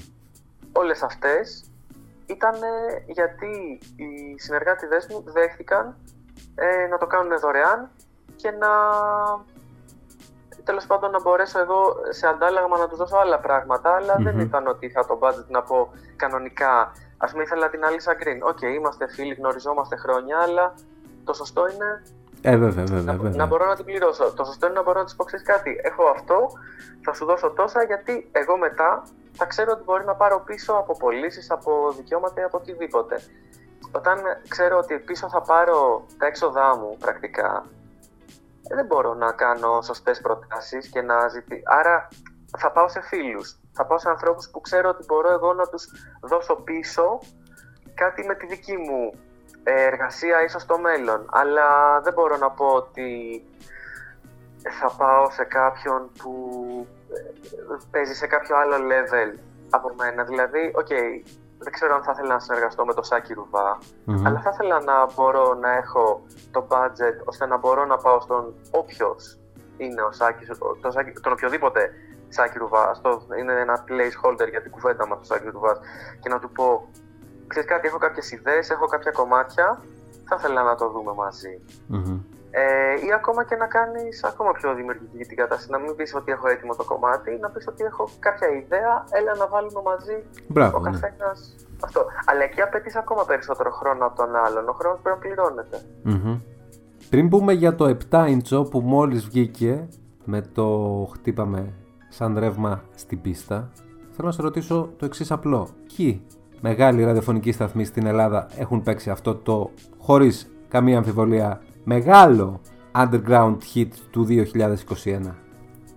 [0.72, 1.69] Όλες αυτές
[2.30, 2.56] ήταν
[3.06, 5.96] γιατί οι συνεργάτηδες μου δέχτηκαν
[6.56, 7.90] ε, να το κάνουν δωρεάν
[8.36, 8.70] και να
[10.64, 14.40] τέλος πάντων να μπορέσω εγώ σε αντάλλαγμα να τους δώσω άλλα πράγματα, αλλά δεν Μμμ.
[14.40, 16.92] ήταν ότι είχα το budget να πω κανονικά.
[17.18, 18.44] Ας πούμε ήθελα την Αλίσσα Γκριν.
[18.44, 20.74] Οκ, είμαστε φίλοι, γνωριζόμαστε χρόνια, αλλά
[21.24, 22.04] το σωστό είναι
[22.42, 23.46] Ε, βέβαια, βέβαια, να βέβαια.
[23.46, 24.34] μπορώ να την πληρώσω.
[24.34, 25.80] Το σωστό είναι να μπορώ να της πω ξέρεις κάτι.
[25.84, 26.48] Έχω αυτό,
[27.04, 30.98] θα σου δώσω τόσα γιατί εγώ μετά θα ξέρω ότι μπορεί να πάρω πίσω από
[30.98, 33.22] πωλήσεις, από δικαιώματα ή από οτιδήποτε.
[33.92, 37.66] Όταν ξέρω ότι πίσω θα πάρω τα έξοδά μου πρακτικά,
[38.70, 41.62] ε, δεν μπορώ να κάνω σωστές προτάσεις και να ζητήσω.
[41.66, 42.08] Άρα
[42.58, 43.60] θα πάω σε φίλους.
[43.74, 45.88] Θα πάω σε ανθρώπους που ξέρω ότι μπορώ εγώ να τους
[46.22, 47.20] δώσω πίσω
[47.94, 49.29] κάτι με τη δική μου ε,
[49.64, 51.26] εργασία ίσως στο μέλλον.
[51.32, 53.44] Αλλά δεν μπορώ να πω ότι
[54.80, 56.32] θα πάω σε κάποιον που
[57.14, 60.24] ε, παίζει σε κάποιο άλλο level από μένα.
[60.24, 60.88] Δηλαδή, οκ,
[61.62, 64.28] δεν ξέρω αν θα ήθελα να συνεργαστώ με το Σάκη Ρουβά, Μμμ.
[64.28, 66.22] αλλά θα ήθελα να μπορώ να έχω
[66.52, 69.38] το budget ώστε να μπορώ να πάω στον όποιος
[69.78, 71.92] είναι ο Σάκης, ο- το Σάκη, τον οποιοδήποτε
[72.30, 72.90] Σάκη Ρουβά.
[72.90, 75.80] Αυτό είναι ένα placeholder για την κουβέντα μας, το Σάκης Ρουβάς.
[76.20, 76.90] Και να του πω,
[77.52, 79.82] ξέρεις κάτι, έχω κάποιες ιδέες, έχω κάποια κομμάτια,
[80.28, 81.54] θα ήθελα να το δούμε μαζί.
[81.88, 82.20] Μμμ.
[82.52, 85.72] Ε, ή ακόμα και να κάνεις ακόμα πιο δημιουργική την κατάσταση.
[85.72, 89.36] Να μην πεις ότι έχω έτοιμο το κομμάτι, να πεις ότι έχω κάποια ιδέα, έλα
[89.36, 90.18] να βάλουμε μαζί
[90.48, 90.90] Μπράβο, ο ναι.
[90.90, 91.56] καθένας.
[91.84, 92.06] Αυτό.
[92.26, 94.70] Αλλά εκεί απαιτείς ακόμα περισσότερο χρόνο από τον άλλον.
[94.70, 95.78] Ο χρόνος πρέπει να πληρώνεται.
[96.04, 96.40] Μμμ.
[97.10, 99.88] Πριν πούμε για το 7 ίντσο που μόλις βγήκε
[100.24, 100.68] με το
[101.14, 101.74] χτύπαμε
[102.10, 103.72] σαν ρεύμα στην πίστα,
[104.12, 105.68] θέλω να σε ρωτήσω το εξής απλό.
[105.96, 106.26] Ποιοι
[106.62, 112.62] μεγάλοι ραδιοφωνικοί σταθμοί στην Ελλάδα έχουν παίξει αυτό το, χωρίς καμία αμφιβολία, μεγάλο
[112.96, 114.36] underground hit του 2021.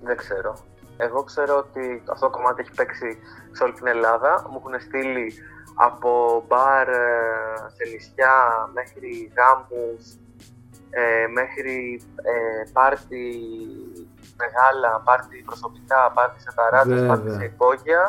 [0.03, 0.57] Δεν ξέρω.
[0.97, 3.19] Εγώ ξέρω ότι αυτό το κομμάτι έχει παίξει
[3.51, 4.47] σε όλη την Ελλάδα.
[4.51, 5.33] Μου έχουν στείλει
[5.75, 6.95] από μπαρ ε,
[7.77, 8.37] σε νησιά
[8.73, 10.03] μέχρι γάμους,
[10.91, 13.25] ε, μέχρι ε, πάρτι
[14.43, 17.09] μεγάλα, πάρτι προσωπικά, πάρτι σε ταράτσες, Βέβαια.
[17.09, 18.03] πάρτι σε υπόγεια.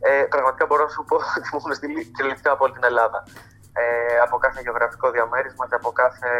[0.00, 3.22] Ε, πραγματικά μπορώ να σου πω ότι μου έχουν στείλει κυριολεκτικά από όλη την Ελλάδα.
[3.72, 6.30] Ε, από κάθε γεωγραφικό διαμέρισμα και από κάθε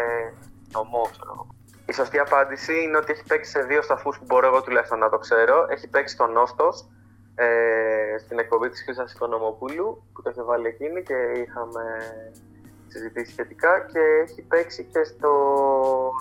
[0.71, 1.47] νομό, ξέρω εγώ.
[1.85, 5.09] Η σωστή απάντηση είναι ότι έχει παίξει σε δύο σταθμούς που μπορώ εγώ τουλάχιστον να
[5.09, 5.65] το ξέρω.
[5.69, 6.87] Έχει παίξει στο Νόστος,
[7.35, 11.83] ε, στην εκπομπή της Χρύσας Οικονομοπούλου, που το είχε βάλει εκείνη και είχαμε
[12.87, 15.31] συζητήσει σχετικά και έχει παίξει και στο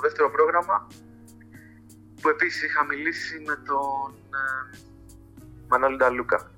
[0.02, 0.86] δεύτερο πρόγραμμα
[2.20, 4.78] που επίσης είχα μιλήσει με τον ε,
[5.68, 6.50] Μανώλη Νταλούκα.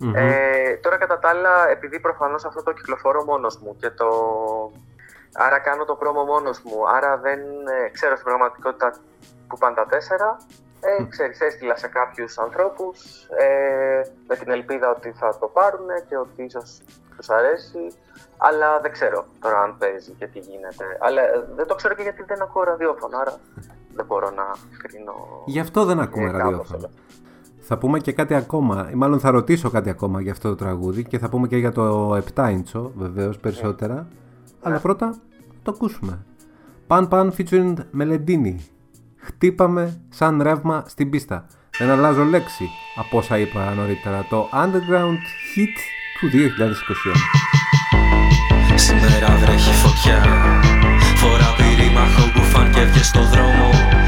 [0.00, 0.14] Μμμ.
[0.14, 4.08] Ε, τώρα κατά τα άλλα, επειδή προφανώς αυτό το κυκλοφορώ μόνος μου και το...
[5.34, 8.94] Άρα κάνω το πρόμο μόνος μου, άρα δεν ε, ξέρω στην πραγματικότητα
[9.48, 10.36] που πάνε τα τέσσερα.
[10.80, 16.16] Ε, ξέρεις, έστειλα σε κάποιους ανθρώπους ε, με την ελπίδα ότι θα το πάρουν και
[16.16, 16.80] ότι ίσως
[17.16, 17.92] τους αρέσει.
[18.36, 20.84] Αλλά δεν ξέρω τώρα αν παίζει και τι γίνεται.
[21.00, 23.34] Αλλά ε, δεν το ξέρω και γιατί δεν ακούω ραδιόφωνο, άρα
[23.94, 24.44] δεν μπορώ να
[24.82, 25.42] κρίνω.
[25.44, 26.90] Γι' αυτό δεν ακούμε ε, κάπως ραδιόφωνο.
[27.70, 27.78] Όλα.
[27.78, 31.04] Θα πούμε και κάτι ακόμα, ή μάλλον θα ρωτήσω κάτι ακόμα για αυτό το τραγούδι
[31.04, 34.06] και θα πούμε και για το 7 ίντσο βεβαίως περισσότερα.
[34.62, 35.14] Αλλά πρώτα
[35.62, 36.24] το ακούσουμε.
[36.86, 38.60] Παν Παν featuring Μελεντίνη.
[39.16, 41.46] Χτύπαμε σαν ρεύμα στην πίστα.
[41.78, 44.26] Δεν αλλάζω λέξη από όσα είπα νωρίτερα.
[44.28, 45.20] Το Underground
[45.54, 45.76] Hit
[46.20, 46.36] του 2021.
[48.74, 50.22] Σήμερα βρέχει φωτιά
[51.16, 53.99] Φορά πυρήμαχο μπουφάν και βγες στο δρόμο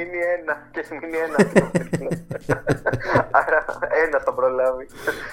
[0.70, 2.62] Έχει μείνει ένα και έχει μείνει ένα.
[3.30, 3.64] Άρα
[4.06, 4.86] ένα θα προλάβει.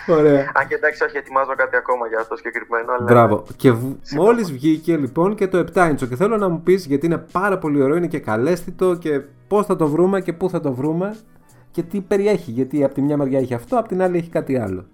[0.07, 0.51] Ωραία.
[0.53, 2.91] Αν και εντάξει, όχι, ετοιμάζω κάτι ακόμα για το συγκεκριμένο.
[2.91, 3.45] Αλλά Μπράβο.
[3.55, 3.73] Και
[4.15, 6.07] μόλις βγήκε λοιπόν και το 7 inch.
[6.09, 9.65] Και θέλω να μου πεις γιατί είναι πάρα πολύ ωραίο, είναι και καλέσθητο και πώς
[9.65, 11.17] θα το βρούμε και πού θα το βρούμε
[11.71, 12.51] και τι περιέχει.
[12.51, 14.85] Γιατί από τη μια μεριά έχει αυτό, από την άλλη έχει κάτι άλλο.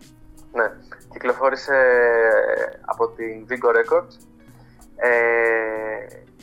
[0.53, 0.72] Ναι,
[1.14, 1.76] κυκλοφόρησε
[2.85, 4.15] από την Vigo Records.
[4.95, 5.10] Ε,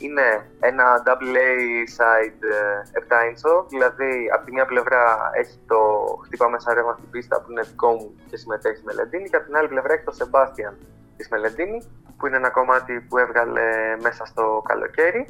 [0.01, 1.51] είναι ένα double A
[1.99, 5.79] side ε, 7 inch, δηλαδή από τη μια πλευρά έχει το
[6.25, 9.45] χτύπα μέσα ρεύμα στην πίστα που είναι δικό μου και συμμετέχει η Μελεντίνη και από
[9.45, 10.75] την άλλη πλευρά έχει το Sebastian
[11.17, 11.83] της Μελεντίνη
[12.17, 15.27] που είναι ένα κομμάτι που έβγαλε μέσα στο καλοκαίρι.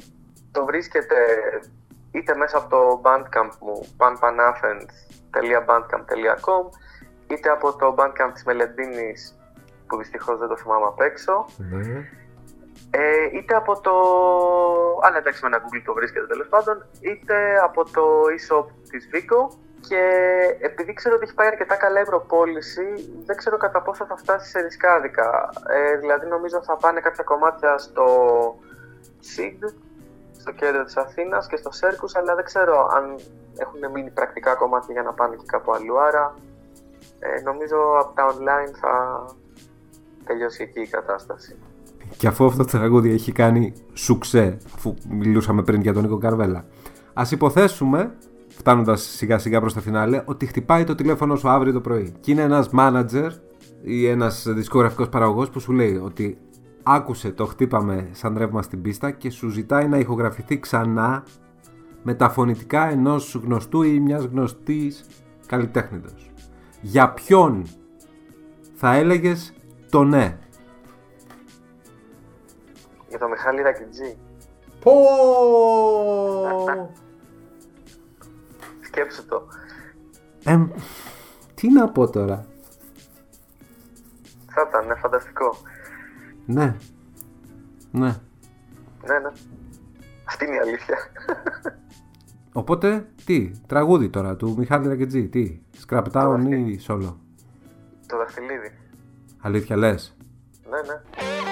[0.51, 1.15] Το βρίσκεται
[2.11, 6.69] είτε μέσα από το bandcamp μου panpanathens.bandcamp.com
[7.27, 9.33] είτε από το bandcamp της Μελεντίνης
[9.87, 11.45] που δυστυχώς δεν το θυμάμαι απ' έξω
[12.91, 13.93] ε, είτε από το.
[15.01, 18.03] Αλλά εντάξει, με ένα Google το βρίσκεται τέλος πάντων, είτε από το
[18.37, 19.57] e-shop της Vico.
[19.87, 20.03] Και
[20.59, 22.83] επειδή ξέρω ότι έχει πάει αρκετά καλά η προπόληση,
[23.25, 25.49] δεν ξέρω κατά πόσο θα φτάσει σε ρισκάδικα.
[25.69, 28.05] Ε, δηλαδή, νομίζω θα πάνε κάποια κομμάτια στο
[29.21, 29.73] SIG,
[30.39, 33.19] στο κέντρο της Αθήνας και στο Circus, αλλά δεν ξέρω αν
[33.57, 35.99] έχουν μείνει πρακτικά κομμάτια για να πάνε και κάπου αλλού.
[35.99, 36.35] Άρα,
[37.19, 39.25] ε, νομίζω από τα online θα
[40.25, 41.59] τελειώσει εκεί η κατάσταση.
[42.17, 46.65] Και αφού αυτό το τραγούδι έχει κάνει σουξέ, αφού μιλούσαμε πριν για τον Νίκο Καρβέλα,
[47.13, 48.15] ας υποθέσουμε,
[48.47, 52.13] φτάνοντας σιγά σιγά προς τα φινάλε, ότι χτυπάει το τηλέφωνο σου αύριο το πρωί.
[52.19, 53.29] Και είναι ένας manager
[53.81, 56.37] ή ένας δισκογραφικός παραγωγός που σου λέει ότι
[56.83, 61.23] άκουσε το χτύπαμε σαν ρεύμα στην πίστα και σου ζητάει να ηχογραφηθεί ξανά
[62.03, 65.05] με τα φωνητικά ενός γνωστού ή μιας γνωστής
[65.45, 66.31] καλλιτέχνητος.
[66.81, 67.63] Για ποιον
[68.73, 69.53] θα έλεγες
[69.89, 70.37] το ναι;
[73.09, 74.17] Για το Μιχάλη Ρακιτζή.
[74.79, 74.91] Πω!
[78.81, 79.47] Σκέψου το.
[80.43, 80.67] Ε,
[81.53, 82.45] τι να πω τώρα;
[84.51, 85.55] Θα ήταν, ναι, φανταστικό.
[86.45, 86.75] Ναι.
[87.91, 88.19] Ναι.
[89.05, 89.31] Ναι, ναι.
[90.25, 90.97] Αυτή είναι η αλήθεια.
[92.53, 97.15] Οπότε, τι, τραγούδι τώρα του Μιχάλη Ρακετζή, τι, Scrap Town ή solo;
[98.07, 98.71] Το δαχτυλίδι.
[99.41, 100.17] Αλήθεια λες;
[100.69, 101.48] Ναι, ναι.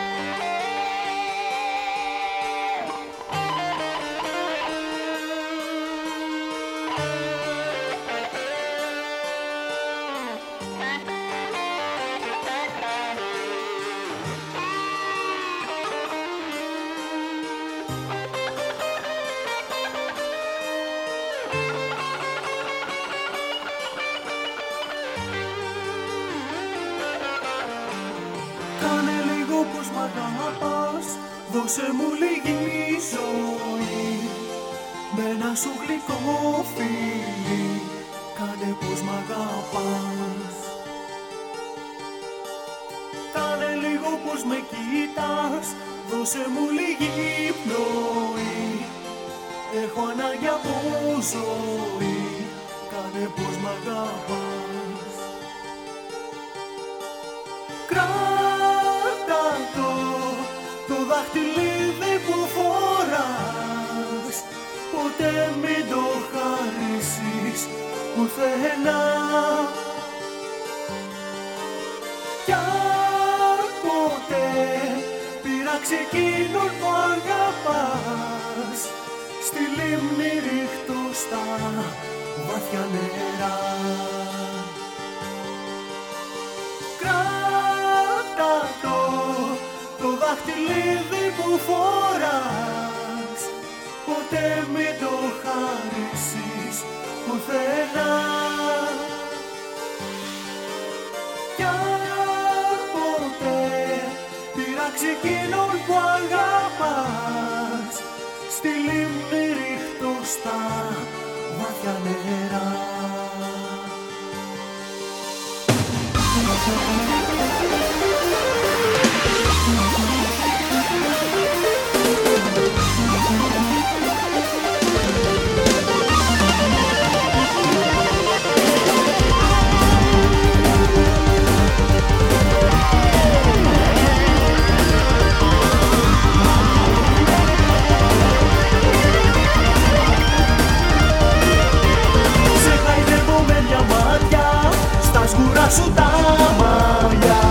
[145.78, 146.12] σου τα
[146.60, 147.42] μαλλιά.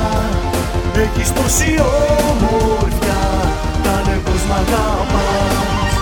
[1.03, 1.70] Έχεις τόση
[2.31, 3.23] ομορφιά
[3.85, 5.93] Κάνε πως μ' αγαπάς.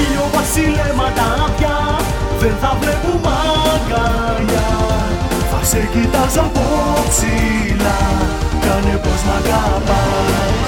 [0.00, 1.78] Ήλιο βασιλέματα πια
[2.40, 3.34] Δεν θα βλέπουμε
[3.74, 4.70] αγκαλιά
[5.50, 6.64] Θα σε κοιτάζω από
[7.08, 8.00] ψηλά
[8.60, 10.67] Κάνε πως μ' αγαπάς.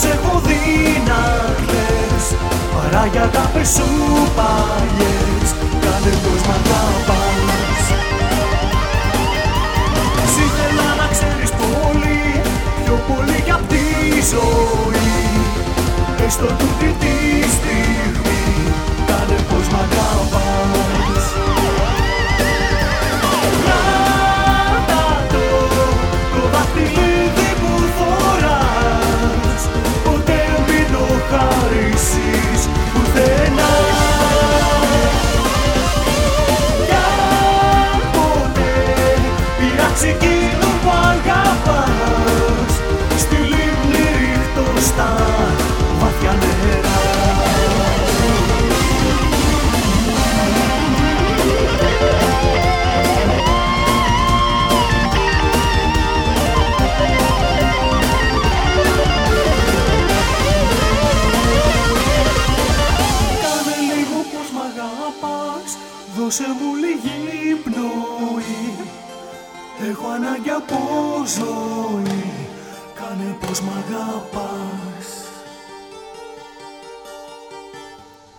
[0.00, 1.20] Σε έχω δει να
[1.66, 2.26] κλαις
[2.72, 3.44] Παρά για τα
[3.74, 3.88] σου
[4.36, 5.48] παλιές
[5.82, 7.84] Κάνε πως μ' αγαπάς.
[10.22, 12.22] Εσύ ήθελα να ξέρεις πολύ
[12.84, 13.84] Πιο πολύ για τη
[14.32, 15.14] ζωή.
[16.26, 17.16] Έστω τούτη τη
[17.56, 18.42] στιγμή
[19.08, 21.24] Κάνε πως μ' αγαπάς
[70.26, 70.76] ανάγκη από
[71.26, 72.24] ζωή
[72.94, 75.30] Κάνε πως μ' αγαπάς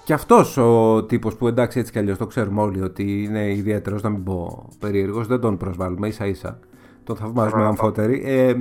[0.03, 4.01] Και αυτός ο τύπος που εντάξει έτσι κι αλλιώς το ξέρουμε όλοι ότι είναι ιδιαίτερος,
[4.01, 6.59] να μην πω περίεργος, δεν τον προσβάλλουμε ίσα ίσα.
[7.03, 8.21] Τον θαυμάζουμε αμφότεροι.
[8.25, 8.53] Ε,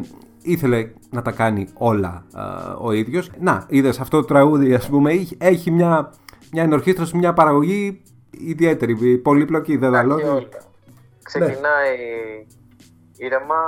[0.43, 3.31] ήθελε να τα κάνει όλα α, ο ίδιος.
[3.40, 6.12] Να, είδες αυτό το τραγούδι ας πούμε έχει, έχει μια,
[6.53, 10.19] μια ενορχήστρωση, μια παραγωγή ιδιαίτερη, πολύπλοκη, δεν τα λέω.
[13.16, 13.60] Ξεκινάει ήρεμα,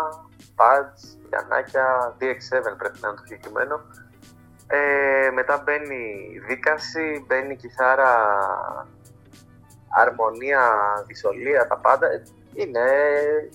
[0.57, 3.81] pads, πιανάκια, DX7 πρέπει να είναι το συγκεκριμένο.
[4.67, 8.11] Ε, μετά μπαίνει δίκαση, μπαίνει κιθάρα,
[9.89, 10.63] αρμονία,
[11.07, 12.07] δυσολία, τα πάντα.
[12.07, 12.23] Ε,
[12.55, 12.81] Είναι,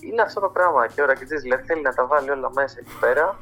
[0.00, 2.96] είναι αυτό το πράγμα και ο Ρακιτζής λέει, θέλει να τα βάλει όλα μέσα εκεί
[3.00, 3.38] πέρα.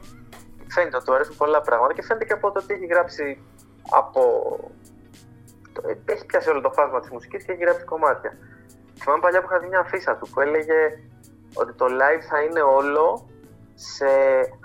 [0.68, 3.42] Φαίνεται ότι του αρέσουν πολλά πράγματα και φαίνεται και από το ότι έχει γράψει
[3.90, 4.20] από...
[5.72, 8.36] το- Έχει πιάσει όλο το φάσμα της μουσικής και έχει γράψει κομμάτια.
[9.00, 10.98] Θυμάμαι παλιά που είχα δει μια αφίσα του που έλεγε
[11.54, 13.26] ότι το live θα είναι όλο
[13.74, 14.04] σε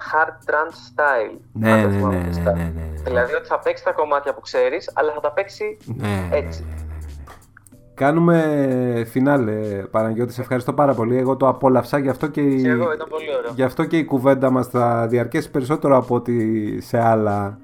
[0.09, 1.37] hard trance style.
[1.53, 2.51] Ναι, Αν το ναι, θυμάμαι ναι, ναι, σωστά.
[2.51, 3.01] ναι, ναι, ναι.
[3.03, 6.65] Δηλαδή ότι θα παίξει τα κομμάτια που ξέρεις, αλλά θα τα παίξει Ναι, έτσι.
[7.93, 9.53] Κάνουμε φινάλε,
[9.91, 10.33] Παναγιώτη.
[10.33, 11.17] Σε ευχαριστώ πάρα πολύ.
[11.17, 12.61] Εγώ το απόλαυσα, γι' αυτό και, η...
[12.61, 13.51] Και εγώ ήταν πολύ ωραίο.
[13.55, 17.59] γι' αυτό και η κουβέντα μας θα διαρκέσει περισσότερο από ότι σε άλλα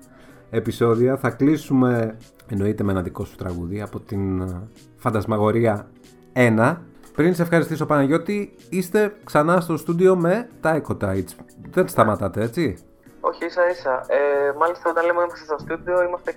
[0.49, 1.17] επεισόδια.
[1.17, 2.17] Θα κλείσουμε,
[2.51, 4.67] εννοείται με ένα δικό σου τραγούδι, από την ε,
[4.97, 5.87] Φαντασμαγορία
[6.33, 6.77] 1.
[7.13, 11.31] Πριν σε ευχαριστήσω Παναγιώτη, είστε ξανά στο στούντιο με τα Ecotides.
[11.69, 12.77] Δεν σταματάτε, έτσι;
[13.19, 14.05] Όχι, ίσα ίσα.
[14.07, 16.35] Ε, μάλιστα, όταν λέμε είμαστε στο στούντιο, είμαστε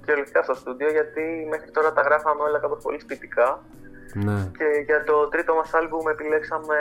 [0.00, 3.62] κυριολεκτικά στο στούντιο, γιατί μέχρι τώρα τα γράφαμε όλα κάπως πολύ σπιτικά.
[4.14, 4.50] Ναι.
[4.58, 6.76] Και για το τρίτο μας άλμπουμ επιλέξαμε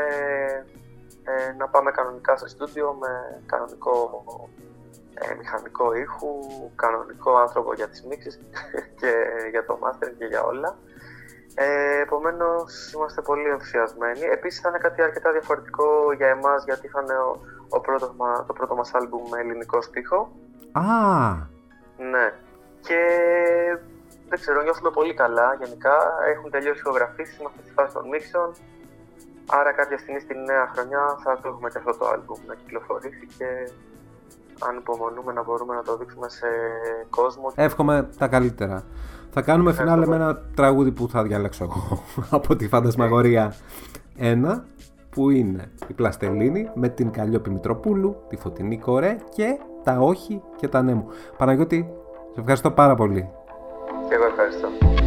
[1.24, 4.24] ε, να πάμε κανονικά στο στούντιο με κανονικό
[5.14, 6.30] ε, μηχανικό ήχου,
[6.76, 8.40] κανονικό άνθρωπο για τις μίξεις
[9.00, 9.12] και
[9.52, 10.78] για το mastering και για όλα.
[11.56, 14.20] Ε, Επομένως, είμαστε πολύ ενθουσιασμένοι.
[14.20, 15.86] Επίσης, ήταν κάτι αρκετά διαφορετικό
[16.18, 17.40] για εμάς, γιατί ήταν ο,
[17.70, 20.32] ο πρώτος μα- το πρώτο μας άλμπουμ με ελληνικό στίχο.
[20.72, 20.82] Α,
[22.12, 22.34] Ναι.
[22.82, 23.00] Και
[24.30, 25.96] δεν ξέρω, νιώθουμε πολύ καλά γενικά.
[26.36, 28.52] Έχουν τελειώσει οι ηχογραφήσεις, είμαστε στη φάση των μίξεων.
[29.50, 33.28] Άρα κάποια στιγμή στη νέα χρονιά θα το έχουμε και αυτό το άλμπουμ να κυκλοφορήσει
[33.38, 33.46] και
[34.68, 36.48] αν υπομονούμε να μπορούμε να το δείξουμε σε
[37.10, 37.52] κόσμο.
[37.56, 38.84] εύχομαι τα καλύτερα.
[39.36, 42.04] Θα κάνουμε φινάλε με ένα τραγούδι που θα διαλέξω εγώ
[42.38, 43.56] από τη Φαντασμαγορία
[44.20, 44.62] 1
[45.10, 50.68] που είναι η Πλαστελίνη με την Καλλιόπη Μητροπούλου, τη Φωτεινή Κορέ και τα όχι και
[50.68, 51.08] τα ναι μου.
[51.38, 51.88] Παναγιώτη,
[52.34, 53.30] σε ευχαριστώ πάρα πολύ.
[54.08, 55.03] Και εγώ ευχαριστώ.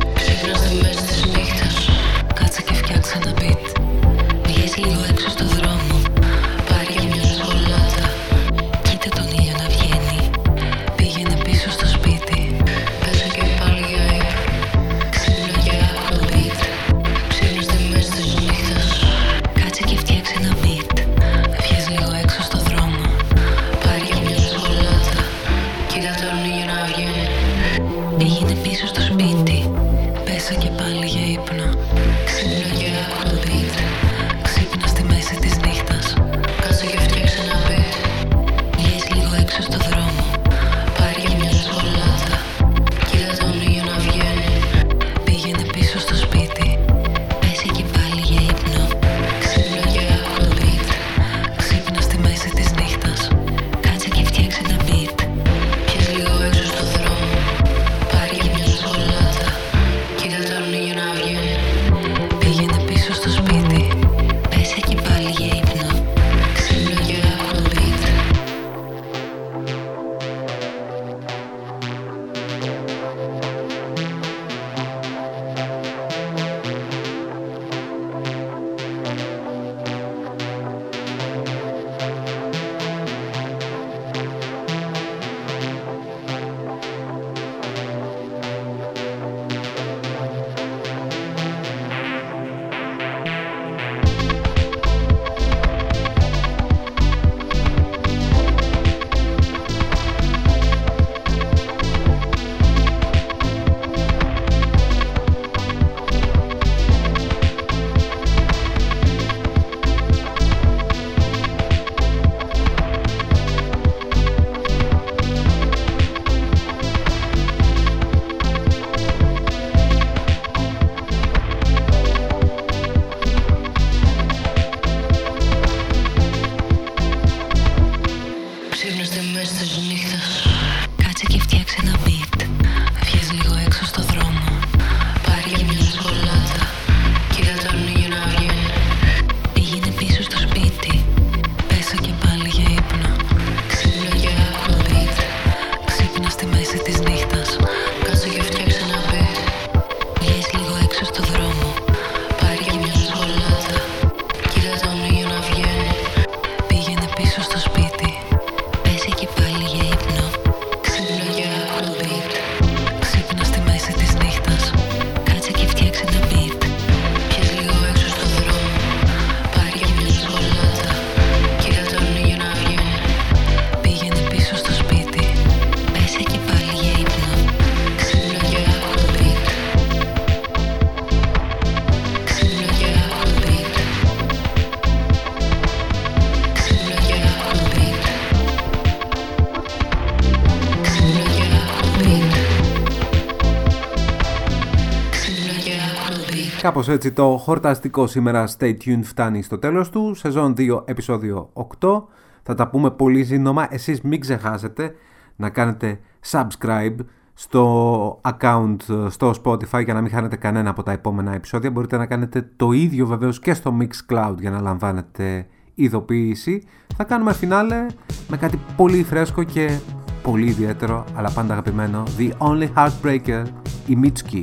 [196.77, 201.51] Όπω έτσι το χορταστικό σήμερα Stay Tuned φτάνει στο τέλος του, σεζόν 2 επεισόδιο
[201.81, 202.03] 8.
[202.43, 204.95] Θα τα πούμε πολύ σύντομα, Εσείς μην ξεχάσετε
[205.37, 206.01] να κάνετε
[206.31, 206.97] subscribe
[207.35, 208.77] στο account
[209.09, 211.71] στο Spotify για να μην χάνετε κανένα από τα επόμενα επεισόδια.
[211.71, 216.63] Μπορείτε να κάνετε το ίδιο βεβαίως και στο Mixcloud για να λαμβάνετε ειδοποίηση.
[216.97, 217.87] Θα κάνουμε φινάλε
[218.29, 219.79] με κάτι πολύ φρέσκο και
[220.23, 222.03] πολύ ιδιαίτερο, αλλά πάντα αγαπημένο.
[222.19, 223.45] The Only Heartbreaker,
[223.87, 224.43] η Mitski.